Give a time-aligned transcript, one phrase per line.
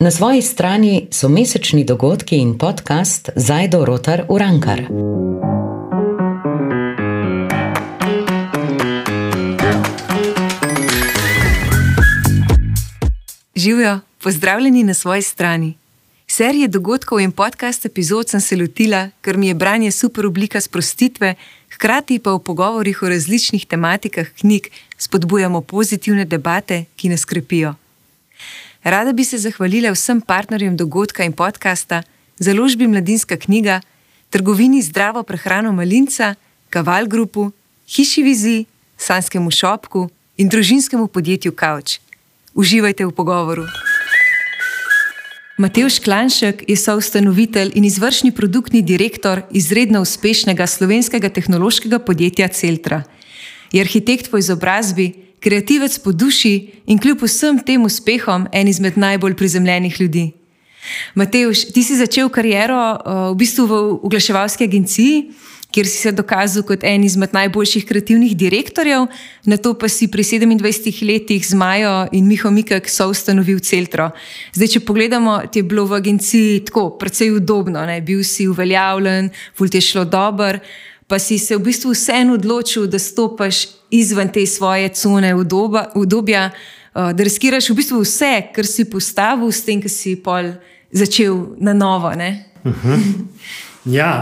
[0.00, 4.82] Na svoji strani so mesečni dogodki in podcast Zajdo Rotar Urankar.
[13.56, 15.74] Živijo, pozdravljeni na svoji strani.
[16.26, 21.34] Serije dogodkov in podcast epizod sem se lotila, ker mi je branje super oblika sprostitve,
[21.74, 24.62] hkrati pa v pogovorih o različnih tematikah knjig
[24.98, 27.74] spodbujamo pozitivne debate, ki nas krepijo.
[28.88, 32.02] Rada bi se zahvalila vsem partnerjem dogodka in podcasta,
[32.38, 33.80] založbi Mladinska knjiga,
[34.30, 36.34] trgovini Zdravo prehrano Malinca,
[36.70, 37.52] Kaval Grupu,
[37.84, 38.64] Hiši Vizi,
[38.96, 42.00] Sanskemu šopku in družinskemu podjetju Kauč.
[42.54, 43.66] Uživajte v pogovoru.
[45.58, 53.02] Matejš Klanšek je soustanovitelj in izvršni produktni direktor izredno uspešnega slovenskega tehnološkega podjetja Celtra.
[53.72, 59.36] Je arhitekt po izobrazbi, kreativec po duši in kljub vsem tem uspehom en izmed najbolj
[59.36, 60.32] prizemljenih ljudi.
[61.14, 65.28] Matejš, ti si začel kariero uh, v bistvu v oglaševalski agenciji
[65.70, 69.06] kjer si se dokazal kot en izmed najboljših kreativnih direktorjev,
[69.44, 74.10] na to pa si pri 27 letih z Majo in Miho Mikek so ustanovil Celtro.
[74.56, 78.00] Zdaj, če pogledamo, ti je bilo v agenciji tako, precej udobno, ne?
[78.00, 80.60] bil si uveljavljen, ful ti je šlo dobro.
[81.08, 85.32] Pa si se v bistvu vseeno odločil, da stopiš izven te svoje cone
[85.94, 90.52] udobja, uh, da riskiraš v bistvu vse, kar si postavil, s tem, ki si pol
[90.92, 92.12] začel na novo.
[92.12, 92.74] Uh mhm.
[92.84, 93.24] -huh.
[93.84, 94.12] Ja.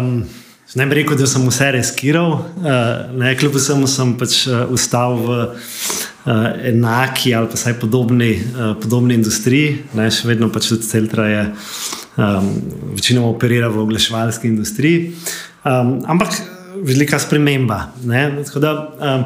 [0.00, 0.24] Um...
[0.76, 5.36] Ne bi rekel, da sem vse reskiral, uh, kljub vsemu sem pač uh, ustal v
[5.46, 6.32] uh,
[6.68, 9.86] enaki ali pa vsaj podobni, uh, podobni industriji.
[9.96, 12.50] Ne, še vedno pač tudi Celtra je um,
[12.98, 15.14] večinoma operira v oglaševalski industriji.
[15.66, 16.28] Um, ampak
[16.82, 17.88] velika sprememba.
[18.04, 19.24] Ne, da, um,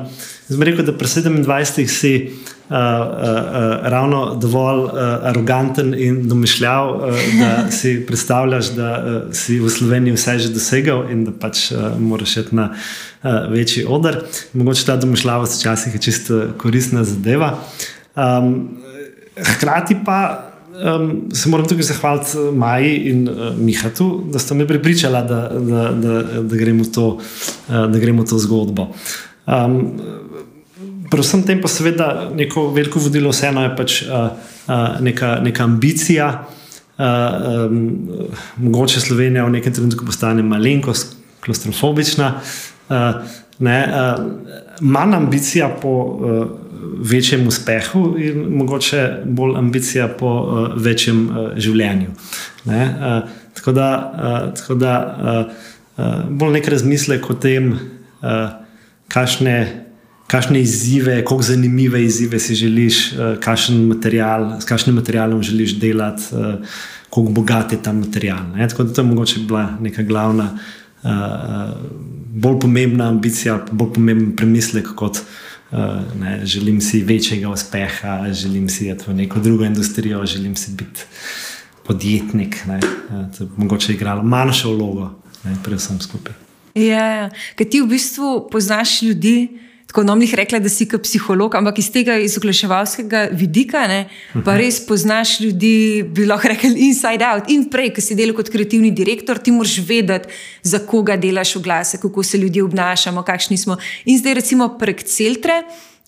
[0.51, 2.35] Zdaj, rekel, da pri 27 si uh,
[2.71, 4.91] uh, uh, ravno dovolj uh,
[5.31, 11.05] aroganten in domišljav, uh, da si predstavljaš, da uh, si v Sloveniji vse že dosegel
[11.11, 14.25] in da pač uh, moraš iti na uh, večji odr.
[14.53, 17.59] Mogoče ta domišljavost včasih je čisto koristna zadeva.
[18.17, 18.81] Um,
[19.37, 20.50] hkrati pa.
[20.81, 25.91] Um, se moram tukaj zahvaliti Maji in uh, Mihatu, da sta me pripričala, da, da,
[25.91, 27.07] da, da, gremo, to,
[27.69, 28.89] uh, da gremo to zgodbo.
[29.47, 30.01] Um,
[31.11, 34.31] Pri vsem tem pa seveda neko veliko vodilo vseeno je pač uh,
[34.71, 36.29] uh, neka, neka ambicija.
[37.01, 37.07] Uh,
[37.67, 37.81] um,
[38.57, 42.29] mogoče Slovenija v nekem trenutku postane malenkost, klaustrofobična.
[42.37, 42.80] Uh,
[43.59, 44.25] ne, uh,
[44.81, 46.47] manj ambicija po uh,
[47.11, 50.33] večjem uspehu in mogoče bolj ambicija po
[50.77, 52.11] večjem življenju.
[52.65, 52.81] Ne,
[53.55, 53.89] tako da,
[54.57, 54.93] tako da
[56.29, 57.73] bolj nek razmislek o tem,
[59.09, 59.57] kakšne
[60.31, 62.99] kakšne izzive, kako zanimive izzive si želiš,
[63.43, 66.23] kakšen material, s kakšnim materialom želiš delati,
[67.11, 68.45] kako bogat je ta material.
[68.55, 68.69] Ne?
[68.69, 70.59] Tako da to je mogoče bila neka glavna,
[71.03, 71.11] uh,
[72.31, 75.23] bolj pomembna ambicija, bolj pomemben premislek kot.
[75.71, 75.79] Uh,
[76.19, 81.07] ne, želim si večjega uspeha, želim si iti v neko drugo industrijo, želim si biti
[81.87, 82.57] podjetnik.
[82.67, 82.81] Ne,
[83.39, 85.11] to je mogoče igralo manjšo vlogo,
[85.65, 86.35] pri vsem skupaj.
[86.75, 87.31] Ja, ja.
[87.59, 89.49] Ker ti v bistvu poznaš ljudi,
[89.91, 94.05] tako nomnih rekla, da si kot psiholog, ampak iz tega izogliševalskega vidika, ne,
[94.47, 97.49] pa res poznaš ljudi, bi lahko rekel, inside out.
[97.51, 100.31] In prej, ki si delal kot kreativni direktor, ti moraš vedeti,
[100.63, 103.79] za koga delaš v glase, kako se ljudje obnašamo, kakšni smo.
[104.07, 105.65] In zdaj, recimo, prek celtre.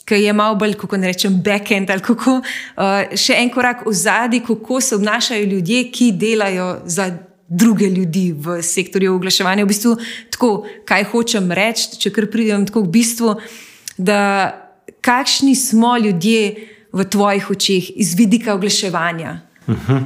[0.07, 4.41] Ki je malo bolj, kako rečem, backend ali kako, uh, še en korak v zadnji,
[4.47, 7.11] kako se obnašajo ljudje, ki delajo za
[7.49, 9.67] druge ljudi v sektorju oglaševanja.
[9.67, 9.97] V bistvu,
[10.35, 10.55] tako,
[10.87, 13.37] kaj hočem reči, če kar pridem tako v bistvu.
[13.37, 13.61] Uh,
[13.97, 14.53] da
[15.01, 19.41] kakšni smo ljudje v tvojih očeh iz vidika oglaševanja.
[19.67, 19.93] Uh mhm.
[19.93, 20.03] -huh.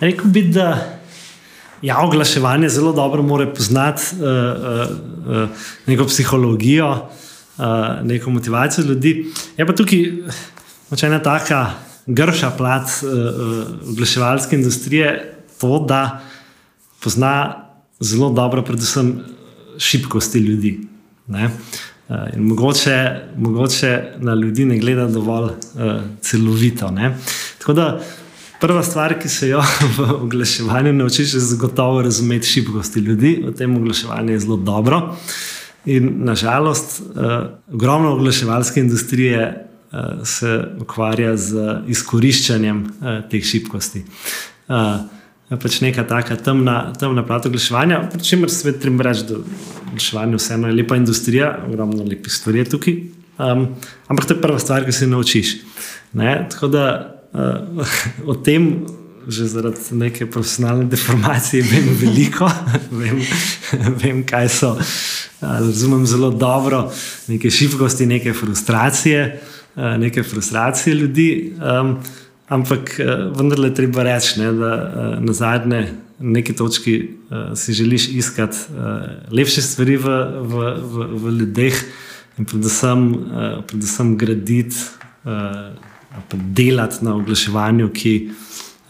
[0.00, 0.98] Rekl bi, da
[1.82, 5.48] ja, oglaševanje zelo dobro more poznati uh, uh, uh,
[5.86, 7.64] neko psihologijo, uh,
[8.02, 9.26] neko motivacijo ljudi.
[9.56, 10.12] Je pa tukaj
[11.02, 11.70] ena taka
[12.06, 16.20] grša plat uh, uh, oglaševalske industrije, to, da
[17.02, 17.64] pozna
[18.00, 19.20] zelo dobro, predvsem
[19.78, 20.80] šibkosti ljudi.
[21.26, 21.50] Ne?
[22.08, 25.52] Uh, mogoče, mogoče na ljudi ne gleda dovolj uh,
[26.20, 26.90] celovito.
[26.90, 27.16] Ne?
[27.58, 28.00] Tako da
[28.60, 29.62] prva stvar, ki se jo
[29.96, 33.44] v oglaševanju naučiš, je zagotovo razumeti šibkosti ljudi.
[33.46, 35.16] V tem oglaševanju je zelo dobro.
[35.84, 37.14] In nažalost, uh,
[37.74, 44.04] ogromno oglaševalske industrije uh, se ukvarja z izkoriščanjem uh, teh šibkosti.
[44.68, 44.74] Uh,
[45.60, 49.40] pač neka taka temna, temna plat oglaševanja, čemer se treba reči, da
[49.90, 52.96] oglaševanje vseeno je lepa industrija, ogromno lepih stvari je tukaj.
[53.38, 53.66] Um,
[54.08, 55.54] ampak to je prva stvar, ki se naučiš.
[56.12, 56.46] Ne?
[56.50, 56.84] Tako da
[57.32, 57.86] uh,
[58.30, 58.74] o tem
[59.28, 62.48] že zaradi neke profesionalne deformacije vem veliko,
[63.00, 63.20] vem,
[64.02, 64.72] vem, kaj so.
[65.40, 66.88] Razumem zelo dobro
[67.28, 69.40] neke šibkosti, neke frustracije,
[69.98, 71.54] neke frustracije ljudi.
[71.58, 71.96] Um,
[72.52, 72.96] ampak
[73.36, 74.72] vendarle je treba reči, ne, da
[75.20, 75.86] na zadnje.
[76.22, 81.80] Neki točki uh, si želiš iskati uh, lepše stvari v, v, v, v ljudeh,
[82.38, 84.76] in predvsem, uh, predvsem graditi
[85.24, 85.72] uh,
[86.32, 88.14] delati na oglaševanju, ki,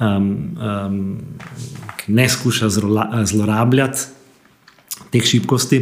[0.00, 0.29] um,
[0.59, 0.99] um,
[2.03, 2.69] ki ne skuša
[3.25, 4.11] zlorabljati
[5.12, 5.81] teh šibkosti,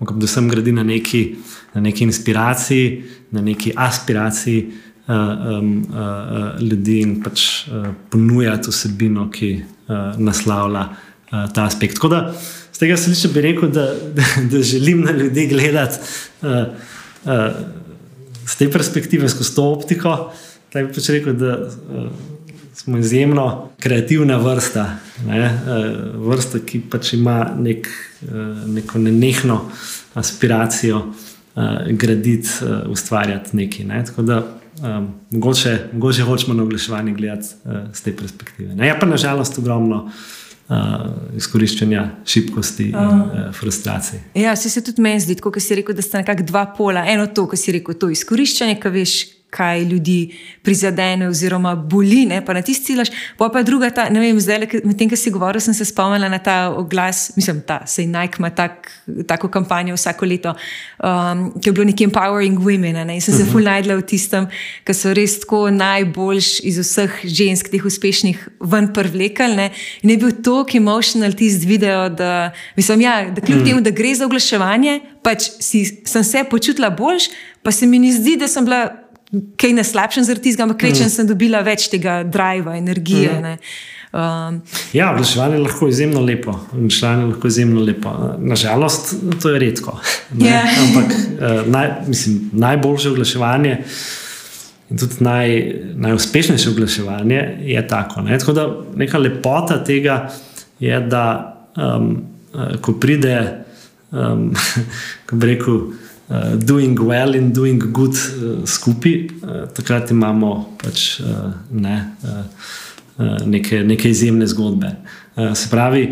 [0.00, 1.24] ampak predvsem gradi na neki,
[1.74, 4.72] na neki inspiraciji, na neki aspiraciji
[5.06, 5.14] uh,
[5.58, 12.00] um, uh, ljudi in pač uh, ponujati vsebino, ki uh, naslavlja uh, ta aspekt.
[12.00, 12.22] Tako da
[12.72, 15.98] z tega sliša bi rekel, da, da, da želim na ljudi gledati.
[16.42, 16.48] Uh,
[17.24, 17.50] uh,
[18.50, 20.32] Z te perspektive, skozi to optiko,
[20.70, 22.04] Taj bi pač rekel, da uh,
[22.78, 23.46] smo izjemno
[23.82, 24.84] kreativna vrsta.
[25.26, 25.42] Ne?
[25.42, 27.88] Uh, vrsta, ki pač ima nek,
[28.28, 29.64] uh, neko nenehno
[30.14, 33.86] aspiracijo uh, graditi, uh, ustvarjati nekaj.
[33.90, 34.04] Ne?
[34.06, 34.38] Tako da
[34.82, 38.74] um, mogoče, mogoče hočemo na oglaševanje gledati uh, z te perspektive.
[38.74, 38.86] Ne?
[38.86, 40.10] Ja, pa nažalost ogromno.
[40.70, 40.76] Uh,
[41.34, 44.20] izkoriščanja šibkosti in uh, frustracij.
[44.38, 47.02] Ja, se, se tudi meni zdi, kot si rekel, da sta nekako dva pola.
[47.10, 49.14] Eno to, kar si rekel, to izkoriščanje, ki veš,
[49.50, 53.10] kaj ljudi prizadene, oziroma boli, ne, pa na tisti cilaš.
[53.38, 56.38] Pa pa druga, ta, ne vem, zdaj, medtem, ko si govoril, sem se spomnila na
[56.38, 58.90] ta oglas, mislim, da se Nike ima tak,
[59.26, 60.54] tako kampanjo vsako leto,
[61.02, 63.00] um, ki je bilo nekje empowering women.
[63.04, 63.52] Ne, in sem se mhm.
[63.52, 64.48] ful najdla v tistem,
[64.86, 69.56] ki so res tako najboljši iz vseh žensk, teh uspešnih, ven prvlekal.
[69.58, 69.70] Ne,
[70.02, 73.68] in je bil tako emotional tisti video, da, mislim, ja, da kljub mhm.
[73.68, 77.30] temu, da gre za oglaševanje, pač si, sem se počutila boljš,
[77.62, 81.06] pa se mi ni zdi, da sem bila kaj ne slabšem zaradi tega, ampak večjem
[81.06, 81.14] mm.
[81.14, 83.32] sem dobila več tega driva, energije.
[83.38, 83.56] Mm.
[84.10, 84.56] Um,
[84.92, 88.14] ja, oglaševanje je lahko izjemno lepo, oglaševanje je lahko izjemno lepo.
[88.38, 90.00] Nažalost, to je redko.
[90.34, 90.46] Yeah.
[90.46, 90.64] Ja.
[90.86, 93.76] Ampak uh, naj, mislim, najboljše oglaševanje
[94.90, 98.20] in tudi naj, najuspešnejše oglaševanje je tako.
[98.26, 98.38] Ne?
[98.38, 98.66] Tako da
[98.96, 100.30] neka lepota tega
[100.80, 101.24] je, da
[101.76, 102.16] um,
[102.82, 103.64] ko pride,
[104.10, 104.50] um,
[105.26, 105.80] ko bi rekel
[106.30, 113.36] uh, doing well in doing good uh, skupaj, uh, takrat imamo pač, uh, ne, uh,
[113.46, 114.94] neke, neke izjemne zgodbe.
[115.36, 116.06] Uh, se pravi,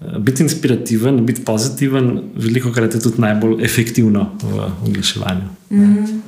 [0.00, 5.52] uh, biti inspirativen, biti pozitiven, veliko krat je tudi najbolj efektivno v oglaševanju.
[5.70, 6.22] Mm.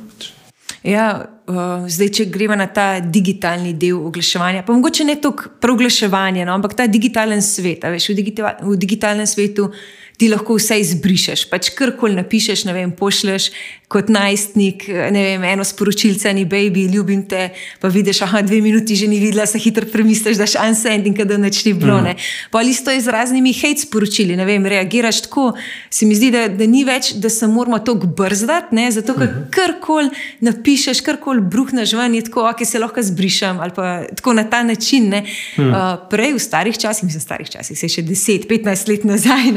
[0.87, 1.09] Ja,
[1.47, 6.55] uh, zdaj, če gremo na ta digitalni del oglaševanja, pa mogoče ne toliko preoglaševanje, no,
[6.55, 7.83] ampak ta digitalen svet.
[7.83, 9.73] Veš, v, digita v digitalnem svetu
[10.19, 11.47] ti lahko vse izbrišeš.
[11.51, 13.53] Pač karkoli napišeš, ne vem, pošleš
[13.89, 17.47] kot najstnik, ne vem, eno sporočilce, ni baby, ljubim te,
[17.81, 21.63] pa vidiš, ah, dve minuti že ni videla, se hitro premisliš, daš unsending, da neč
[21.65, 21.97] ni bilo.
[22.05, 22.13] Ne.
[22.13, 22.51] Mm.
[22.53, 25.55] Pa ali stoji z raznimi hate sporočili, ne vem, reagiraš tako.
[25.91, 29.25] Se mi zdi, da, da ni več, da se moramo tako brzdati, ne, zato ker
[29.25, 29.49] mhm.
[29.57, 30.13] karkoli
[30.45, 33.89] napišeš, karkoli bruhneš ven, je tako, ok, se lahko zbrišem ali pa
[34.21, 35.09] tako na ta način.
[35.09, 39.49] Uh, prej v starih časih, mislim, starih časih, se je še 10-15 let nazaj.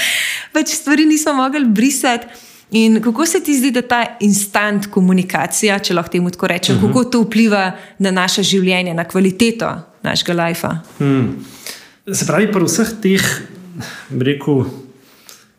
[0.54, 2.50] pač stvari nismo mogli brisati.
[2.70, 6.82] In kako se ti zdi, da ta instant komunikacija, če lahko temu tako rečem, uh
[6.82, 6.90] mhm.
[6.90, 6.94] -huh.
[6.94, 9.70] kako to vpliva na naše življenje, na kvaliteto
[10.02, 10.78] našega lajfa?
[10.98, 11.46] Hmm.
[12.12, 13.40] Se pravi, pri vseh teh,
[14.20, 14.64] rekel,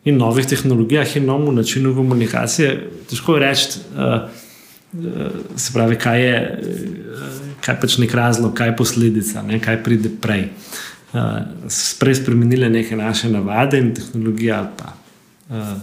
[0.05, 4.29] in novih tehnologijah, in novemu načinu komunikacije, težko je reči, uh,
[5.55, 6.63] se pravi, kaj je,
[7.61, 10.41] kaj pač nek razlog, kaj je posledica, ne, kaj pride prej.
[10.41, 11.43] Uh, uh,
[11.99, 14.93] prej spremenile neke naše navade in tehnologije, ali pa
[15.49, 15.77] uh,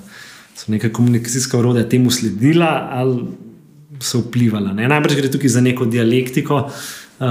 [0.58, 3.22] so neka komunikacijska urodja temu sledila ali
[4.00, 4.72] so vplivala.
[4.72, 4.88] Ne?
[4.88, 7.26] Najbrž gre tukaj za neko dialektiko uh,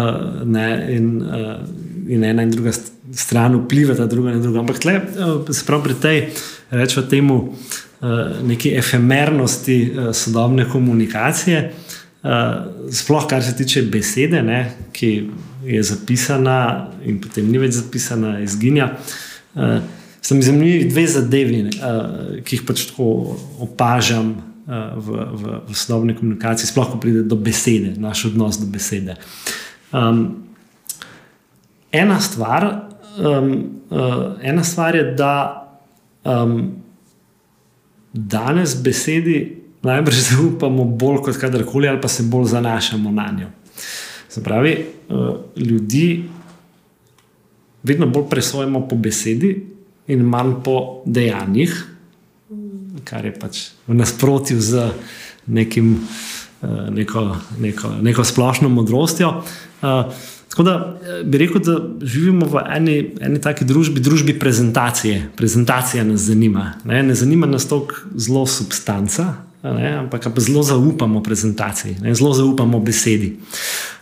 [0.46, 0.68] ne?
[0.96, 1.56] in, uh,
[2.08, 2.72] in ena in druga
[3.14, 4.60] stran vplivata druga na drugo.
[4.60, 6.22] Ampak tle, uh, se pravi pri tej,
[6.72, 7.38] rečemo temu,
[8.02, 8.10] uh,
[8.48, 11.72] neki efemernosti uh, sodobne komunikacije.
[12.24, 12.32] Uh,
[12.92, 15.30] sploh, kar se tiče besede, ne, ki
[15.68, 18.92] je zapisana in potem ni več zapisana, izginja.
[19.56, 19.80] Uh,
[20.22, 26.16] Sem zanimiv dve zadevi, uh, ki jih pač tako opažam uh, v, v, v sodobni
[26.18, 29.16] komunikaciji, sploh ko pride do besede, naš odnos do besede.
[29.96, 30.50] Um,
[31.92, 32.68] ena, stvar,
[33.20, 33.54] um,
[33.90, 35.36] uh, ena stvar je, da
[36.26, 36.82] um,
[38.14, 43.48] danes besedi najbrž zaupamo bolj kot kadarkoli, ali pa se bolj zanašamo na njo.
[44.30, 46.26] Se pravi, uh, ljudi
[47.84, 49.77] vedno bolj presojamo po besedi
[50.08, 51.76] in manj po dejanjih,
[53.08, 54.90] kar je pač v nasprotju z
[55.48, 55.94] nekim,
[56.62, 57.28] uh, neko,
[57.60, 59.36] neko, neko splošno modrostjo.
[59.82, 60.26] Uh,
[60.58, 65.28] Tako da bi rekel, da živimo v eni, eni taki družbi, družbi prezentacije.
[65.38, 66.72] Prezentacija nas zanima.
[66.86, 69.34] Ne, ne zanima nas toliko zelo substanca,
[69.64, 73.36] ne, ampak pa zelo zaupamo prezentaciji, ne, zelo zaupamo besedi.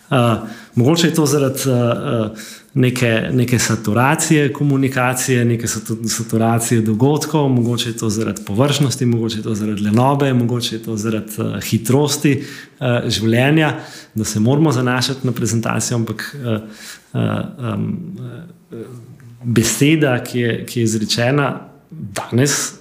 [0.09, 2.31] Uh, mogoče je to zaradi uh,
[2.75, 5.67] neke, neke saturacije komunikacije, neke
[6.08, 10.98] saturacije dogodkov, mogoče je to zaradi površnosti, mogoče je to zaradi lenobe, mogoče je to
[10.98, 12.44] zaradi uh, hitrosti
[12.79, 13.79] uh, življenja,
[14.15, 16.51] da se moramo zanašati na prezentacijo, ampak uh,
[17.13, 18.17] uh, um,
[19.44, 21.60] beseda, ki je, ki je izrečena
[21.91, 22.74] danes.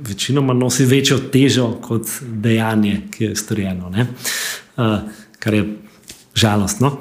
[0.00, 4.98] Večinoma nosi večjo težo kot dejanje, ki je storjeno, uh,
[5.38, 5.66] kar je
[6.34, 6.96] žalostno.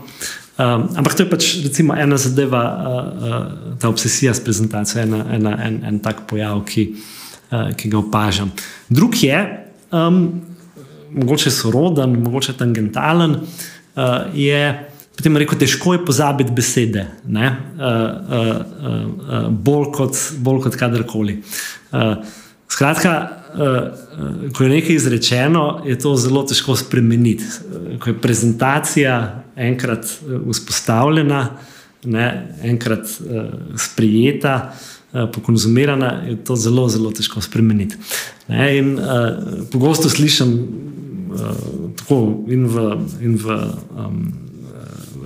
[0.60, 5.24] Um, ampak to je pač recimo, ena zadeva, uh, uh, ta obsesija s prezentacijo, ena,
[5.32, 6.84] ena, en, en tak pojav, ki,
[7.56, 8.52] uh, ki ga opažam.
[8.92, 9.40] Drug je,
[9.96, 10.20] um,
[11.16, 14.60] mogoče soroden, mogoče tangentalen, uh, je
[15.16, 17.48] potem rekel, težko je pozabiti besede, uh, uh,
[17.80, 21.40] uh, uh, bolj, kot, bolj kot kadarkoli.
[21.96, 22.20] Uh,
[22.68, 23.39] skratka,
[24.58, 27.44] ko je nekaj izrečeno, je to zelo težko spremeniti.
[28.00, 30.06] Ko je prezentacija enkrat
[30.50, 31.50] vzpostavljena,
[32.06, 33.44] ne, enkrat uh,
[33.78, 34.74] sprijeta.
[35.34, 37.98] Pokonzumirana je to zelo, zelo težko spremeniti.
[38.48, 39.06] Ne, in, uh,
[39.72, 40.54] pogosto slišim
[41.34, 42.86] uh, in v,
[43.22, 43.58] in v
[43.98, 44.20] um,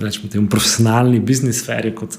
[0.00, 2.16] rečemo, tem, profesionalni biznis sferi, kot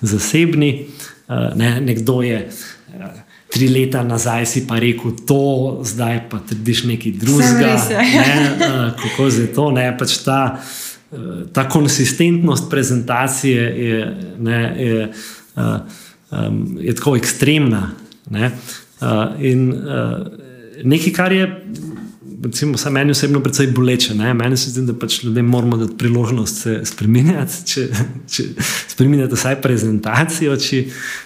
[0.00, 0.88] zasebni.
[1.28, 3.23] Uh, ne, nekdo je uh,
[3.54, 7.76] tri leta nazaj si pa rekel to, zdaj pa trdiš nekaj drugega.
[7.90, 8.02] Ja.
[8.02, 9.70] Ne, uh, kako je to?
[9.70, 13.98] Ne, pač ta, uh, ta konsistentnost prezentacije je,
[14.38, 15.10] ne, je,
[15.54, 17.92] um, je tako ekstremna.
[18.30, 18.50] Ne,
[19.38, 19.68] in
[20.82, 21.44] nekaj, kar je.
[22.44, 24.14] Recimo, meni osebno je precej boleče.
[24.14, 24.34] Ne?
[24.34, 27.84] Meni se zdi, da pač ljudem moramo dati priložnost se spremenjati, če,
[28.28, 28.44] če
[28.88, 30.82] spremenjate vsaj prezentacijo, če,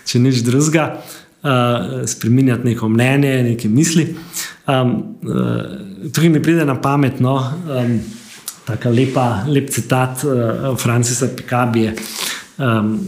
[0.06, 0.84] če nič drugega.
[0.94, 4.16] Uh, uh, spremenjati neko mnenje, neke misli.
[4.66, 7.36] Um, uh, tukaj mi pride na pamet, no,
[7.70, 8.00] um,
[8.66, 11.94] tako lepa, lep citat uh, Francisa Picabije,
[12.58, 12.98] um,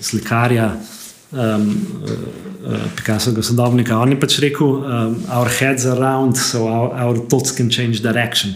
[0.00, 0.72] slikarja.
[1.32, 1.86] Um,
[2.66, 3.98] uh, Picasso, sodobnika.
[3.98, 8.02] On je pač rekel, um, our heads are round, so our, our thoughts can change
[8.02, 8.54] direction.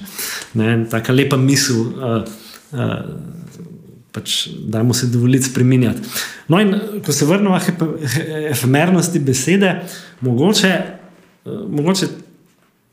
[0.91, 2.25] Tako lepa misel, uh,
[2.73, 3.03] uh,
[4.15, 6.01] pač, da mu se dovoliti spremenjati.
[6.49, 7.73] No, in ko se vrnemo k
[8.51, 9.75] efemernosti besede,
[10.21, 10.75] mogoče,
[11.45, 12.07] uh, mogoče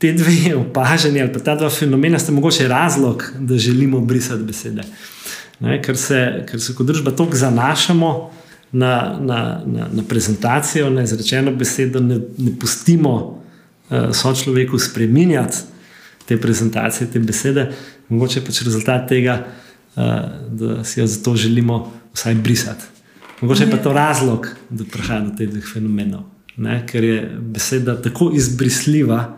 [0.02, 4.88] te dve opažanja ali pa ta dva fenomena sta mogoče razlog, da želimo brisati besede.
[5.60, 8.12] Ne, ker, se, ker se kot družba tako zanašamo
[8.72, 15.70] na, na, na, na prezentacijo, na izrečeno besedo, ne, ne pustimo uh, sočloveku spremenjati
[16.26, 17.70] te prezentacije, te besede,
[18.10, 19.44] mogoče pač rezultat tega.
[19.96, 22.84] Da si jo zato želimo vsaj brisati.
[23.42, 26.22] Mogoče pa je to razlog, da prihaja do teh dveh fenomenov.
[26.58, 26.84] Ne?
[26.88, 29.38] Ker je beseda tako izbrisljiva,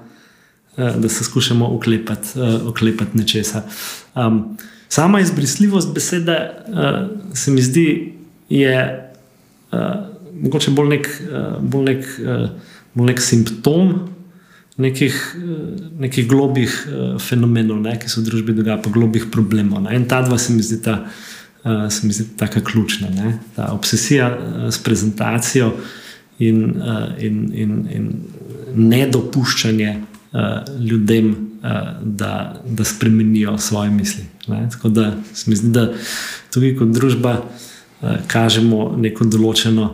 [0.77, 3.62] da se skušamo oklepati, eh, oklepati nečesa.
[4.15, 4.57] Um,
[4.89, 6.50] sama izbrisljivost besede
[7.33, 8.13] se mi zdi,
[8.50, 9.10] je
[10.41, 11.07] mogoče bolj nek,
[11.62, 12.05] bolj nek,
[12.93, 13.93] bolj nek simptom
[14.77, 15.36] nekih,
[16.00, 19.84] nekih globih uh, fenomenov, ne, ki se v družbi dogajajo, pa globih problemov.
[19.86, 19.96] Ne.
[19.98, 23.12] In ta dva se mi zdi ta, uh, se mi zdi tako ključna.
[23.13, 23.38] Ne.
[23.56, 25.74] Ta obsesija uh, s prezentacijo
[26.39, 26.74] in,
[27.22, 28.10] in, in, in
[28.74, 29.92] nedopuščanje
[30.82, 31.36] ljudem,
[32.01, 34.24] da, da spremenijo svoje misli.
[34.48, 34.65] Ne.
[34.72, 35.84] Tako da se mi zdi, da
[36.53, 37.36] tudi kot družba
[38.27, 39.86] kažemo neko določeno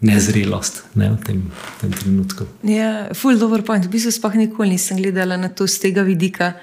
[0.00, 2.46] nezrelost ne, v, tem, v tem trenutku.
[2.62, 3.86] Ja, ful, dober point.
[3.86, 6.54] V bistvu sploh nikoli nisem gledala na to z tega vidika.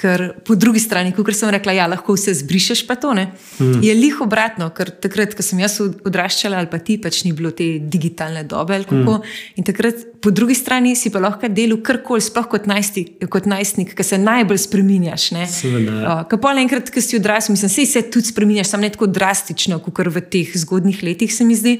[0.00, 3.26] Ker po drugi strani, kot sem rekla, ja, lahko vse zbrišeš, pa to ne.
[3.60, 3.82] Mm.
[3.84, 7.50] Je lih obratno, ker takrat, ko sem jaz odraščala, ali pa ti, pač ni bilo
[7.52, 8.78] te digitalne dobe.
[8.88, 9.26] Mm.
[9.60, 13.92] In takrat, po drugi strani, si pa lahko delal karkoli, sploh kot, najsti, kot najstnik,
[13.98, 15.26] ki se najbolj spremenjaš.
[15.36, 16.22] Ja.
[16.30, 19.82] Ko pa enkrat, ki si odrasel, mislim, se, se tudi spremenjaš, samo ne tako drastično,
[19.84, 21.76] kot v teh zgodnih letih, se mi zdi.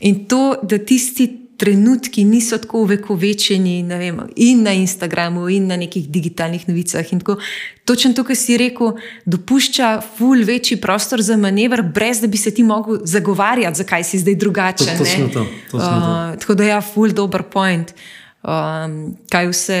[0.00, 6.08] In to, da tisti trenutki niso tako uvekovečeni vem, in na Instagramu, in na nekih
[6.08, 7.06] digitalnih novicah.
[7.06, 7.36] Tako,
[7.84, 8.92] točno to, kar si rekel,
[9.24, 14.18] dopušča ful večji prostor za manever, brez da bi se ti mogel zagovarjati, zakaj si
[14.18, 14.98] zdaj drugačen.
[14.98, 15.76] To, to to, to.
[15.76, 17.94] Uh, tako da je ja, ful dober point,
[18.42, 19.80] um, kaj vse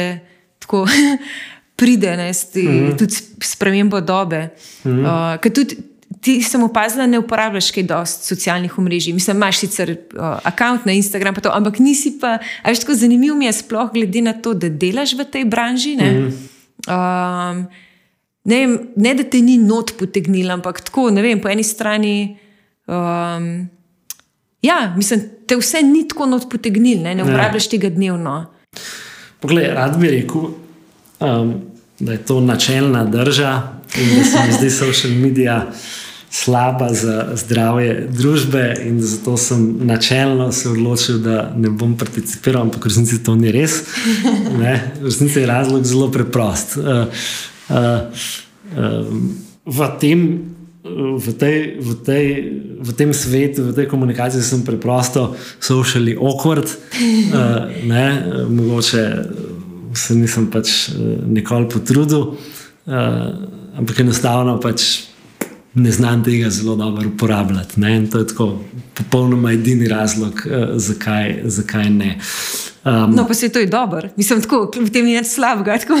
[0.58, 0.86] tako.
[1.76, 2.98] Pride ne, sti, mm -hmm.
[2.98, 4.48] tudi spremembo dobe.
[4.84, 5.34] Mm -hmm.
[5.34, 5.40] uh,
[6.20, 9.14] ti sem opazila, da ne uporabljaš kaj dosti socialnih omrežij.
[9.14, 12.38] Mislim, imaš sicer račun uh, na Instagramu, ampak nisi pa.
[12.66, 15.96] Veš, tako zanimivo mi je, sploh glede na to, da delaš v tej branži.
[15.96, 16.32] Mm -hmm.
[16.88, 17.66] um,
[18.44, 22.38] ne, vem, ne da te ni not potegnil, ampak tako, ne vem, po eni strani.
[22.86, 23.68] Um,
[24.62, 28.46] ja, mislim, te vse ni tako not potegnil, ne, ne uporabljaš tega dnevno.
[29.40, 30.40] Poglej, rad bi rekel,
[31.20, 31.54] um,
[31.98, 33.62] da je to načelna drža
[33.98, 35.66] in da se mi zdi social media
[36.36, 42.84] slaba za zdravje družbe, in zato sem načelno se odločil, da ne bom participiral, ampak
[42.84, 43.80] v resnici to ni res.
[44.60, 44.74] Ne?
[45.00, 46.76] V resnici je razlog zelo preprost.
[46.76, 47.08] Uh,
[47.68, 48.04] uh,
[48.76, 49.08] uh,
[49.64, 50.20] v, tem,
[50.84, 52.26] v, tej, v, tej,
[52.80, 56.68] v tem svetu, v tej komunikaciji sem preprosto socially awkward.
[56.68, 58.06] Uh, ne?
[58.48, 59.04] Mogoče
[59.96, 60.92] se nisem pač
[61.24, 62.96] nikoli potrudil, uh,
[63.76, 65.06] ampak enostavno pač
[65.76, 67.80] ne znam tega zelo dobro uporabljati.
[67.80, 68.06] Ne?
[68.10, 68.58] To je tako
[68.94, 72.18] popolnoma edini razlog, uh, zakaj, zakaj ne.
[72.84, 75.78] Um, no, pa se to je dobro, mislim, tako, v tem ni nič slabega.
[75.78, 75.94] Tako,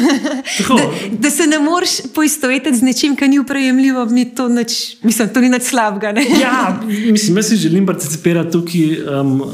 [0.58, 0.74] tako.
[0.74, 5.28] Da, da se ne moreš poistovetiti z nečim, kar ni uprejemljivo, mi to, neč, mislim,
[5.28, 6.12] to ni nič slabega.
[6.12, 6.24] Ne?
[6.40, 9.48] Ja, mislim, jaz si želim participirati tukaj, um, uh,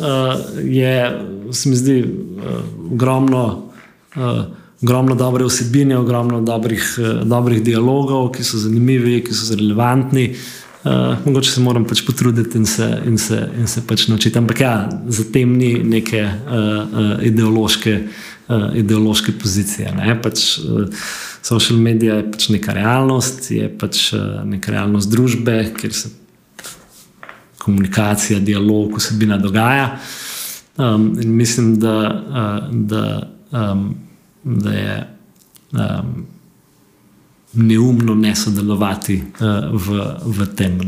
[0.64, 1.20] je,
[1.52, 3.72] se mi zdi, uh, ogromno.
[4.16, 10.32] Uh, ogromno dobre vsebine, ogromno dobrih, uh, dobrih dialogov, ki so zanimivi, ki so relevantni.
[10.82, 14.38] Uh, mogoče se moram pač potruditi in se, in se, in se pač naučiti.
[14.38, 17.94] Ampak ja, za tem ni neke uh, uh, ideološke,
[18.48, 19.92] uh, ideološke pozicije.
[19.94, 20.16] Ne?
[20.22, 20.90] Pač, uh,
[21.42, 26.10] social media je pač neka realnost, je pač uh, neka realnost družbe, kjer se
[27.62, 30.00] komunikacija, dialog, vsebina dogaja.
[30.76, 31.98] Um, in mislim, da.
[32.10, 33.04] Uh, da
[33.52, 33.92] um,
[34.44, 34.96] da je
[35.72, 36.26] um,
[37.52, 40.78] neumno ne sodelovati uh, v, v tem.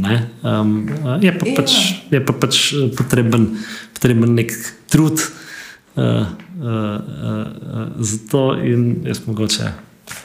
[0.43, 0.89] Um,
[1.21, 1.73] je, pa pač,
[2.11, 3.51] je pa pač uh, potreben,
[3.97, 4.53] potreben nek
[4.89, 6.25] trud uh, uh,
[6.65, 9.73] uh, za to, in jaz mogoče,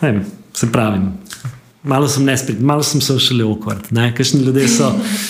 [0.02, 1.12] ne vem, se pravim.
[1.84, 3.88] Malo sem nesprit, malo sem se šele okvart.
[4.16, 4.90] Kajšni ljudje so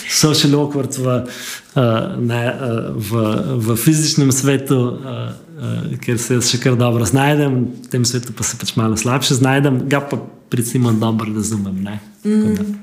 [0.09, 1.83] se šele okvart v, uh,
[2.17, 3.21] ne, uh, v,
[3.67, 8.33] v fizičnem svetu, uh, uh, kjer se jaz še kar dobro znajdem, v tem svetu
[8.33, 10.17] pa se pač malo slabše znajdem, ga pa
[10.49, 11.85] recimo dobro razumem.
[12.25, 12.81] Mm.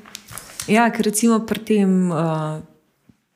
[0.71, 2.63] Ja, ker recimo pri tem, uh,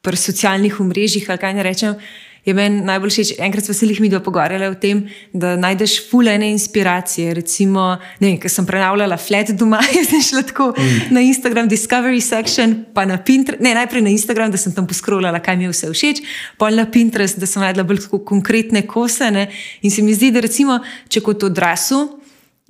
[0.06, 1.98] pri socialnih omrežjih, ali kaj ne rečem
[2.44, 3.32] je meni najbolj všeč.
[3.38, 7.34] Enkrat smo se jih mi dva pogovarjali o tem, da najdeš fulene inspiracije.
[7.34, 11.10] Recimo, ne vem, ker sem prenavljala flat doma, sem šla tako mm.
[11.14, 13.62] na Instagram, Discovery section, pa na Pinterest.
[13.62, 16.22] Ne, najprej na Instagram, da sem tam poskrolala, kaj mi je vse všeč,
[16.58, 19.30] pa na Pinterest, da sem najdela bolj konkretne kose.
[19.30, 19.48] Ne?
[19.82, 22.08] In se mi zdi, da recimo, če kot odrasel,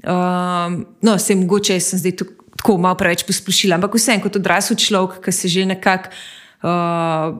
[0.03, 2.19] um, no, se mogoče sem zdaj
[2.61, 6.13] tako malo preveč posplošila, ampak vsem kot odrasel človek, ki se že nekako
[6.63, 7.37] uh,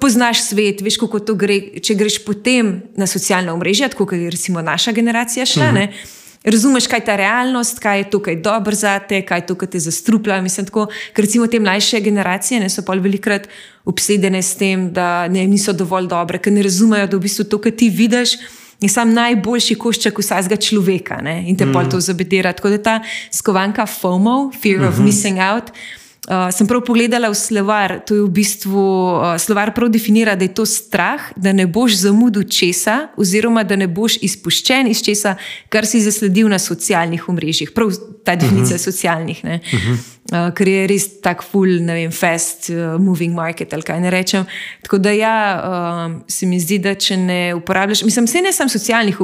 [0.00, 1.60] poznaš svet, veš, kako to gre.
[1.82, 5.64] Če greš potem na socialne omrežja, kot je recimo naša generacija šla.
[5.64, 5.82] Uh mhm.
[5.82, 6.20] -huh.
[6.44, 9.78] Razumeš, kaj je ta realnost, kaj je tukaj dobro za te, kaj je tukaj te
[9.78, 10.42] zastruplja.
[10.42, 10.86] Mislim, tako,
[11.16, 13.48] ker recimo te mlajše generacije ne, so pa velikrat
[13.84, 17.58] obsedene s tem, da ne, niso dovolj dobre, ker ne razumejo, da v bistvu to,
[17.58, 18.36] kar ti vidiš,
[18.80, 21.72] je sam najboljši košček vsakega človeka ne, in te mm.
[21.72, 22.52] pol to zabedira.
[22.52, 23.00] Tako da ta
[23.32, 24.88] skovanka FOMO, Fear mm -hmm.
[24.88, 25.04] of mhm.
[25.04, 25.70] Missing Out.
[25.70, 28.00] Uh, sem prav pogledala v slovar.
[28.08, 32.00] To je v bistvu uh, slovar prav definira, da je to strah, da ne boš
[32.00, 35.36] zamudil česa, oziroma da ne boš izpuščen iz česa,
[35.68, 37.74] kar si zasledil na socialnih omrežjih.
[37.76, 37.92] Prav
[38.24, 38.82] ta definicija uh mhm.
[38.82, 38.84] -huh.
[38.84, 39.40] socialnih.
[39.44, 39.98] Uh -huh.
[40.34, 44.12] Uh, ker je res tako full, ne vem, fast uh, moving market ali kaj ne
[44.12, 44.46] rečem.
[44.84, 48.72] Tako da ja, uh, se mi zdi, da če ne uporabljaš, mislim, se ne samo
[48.72, 49.20] socialnih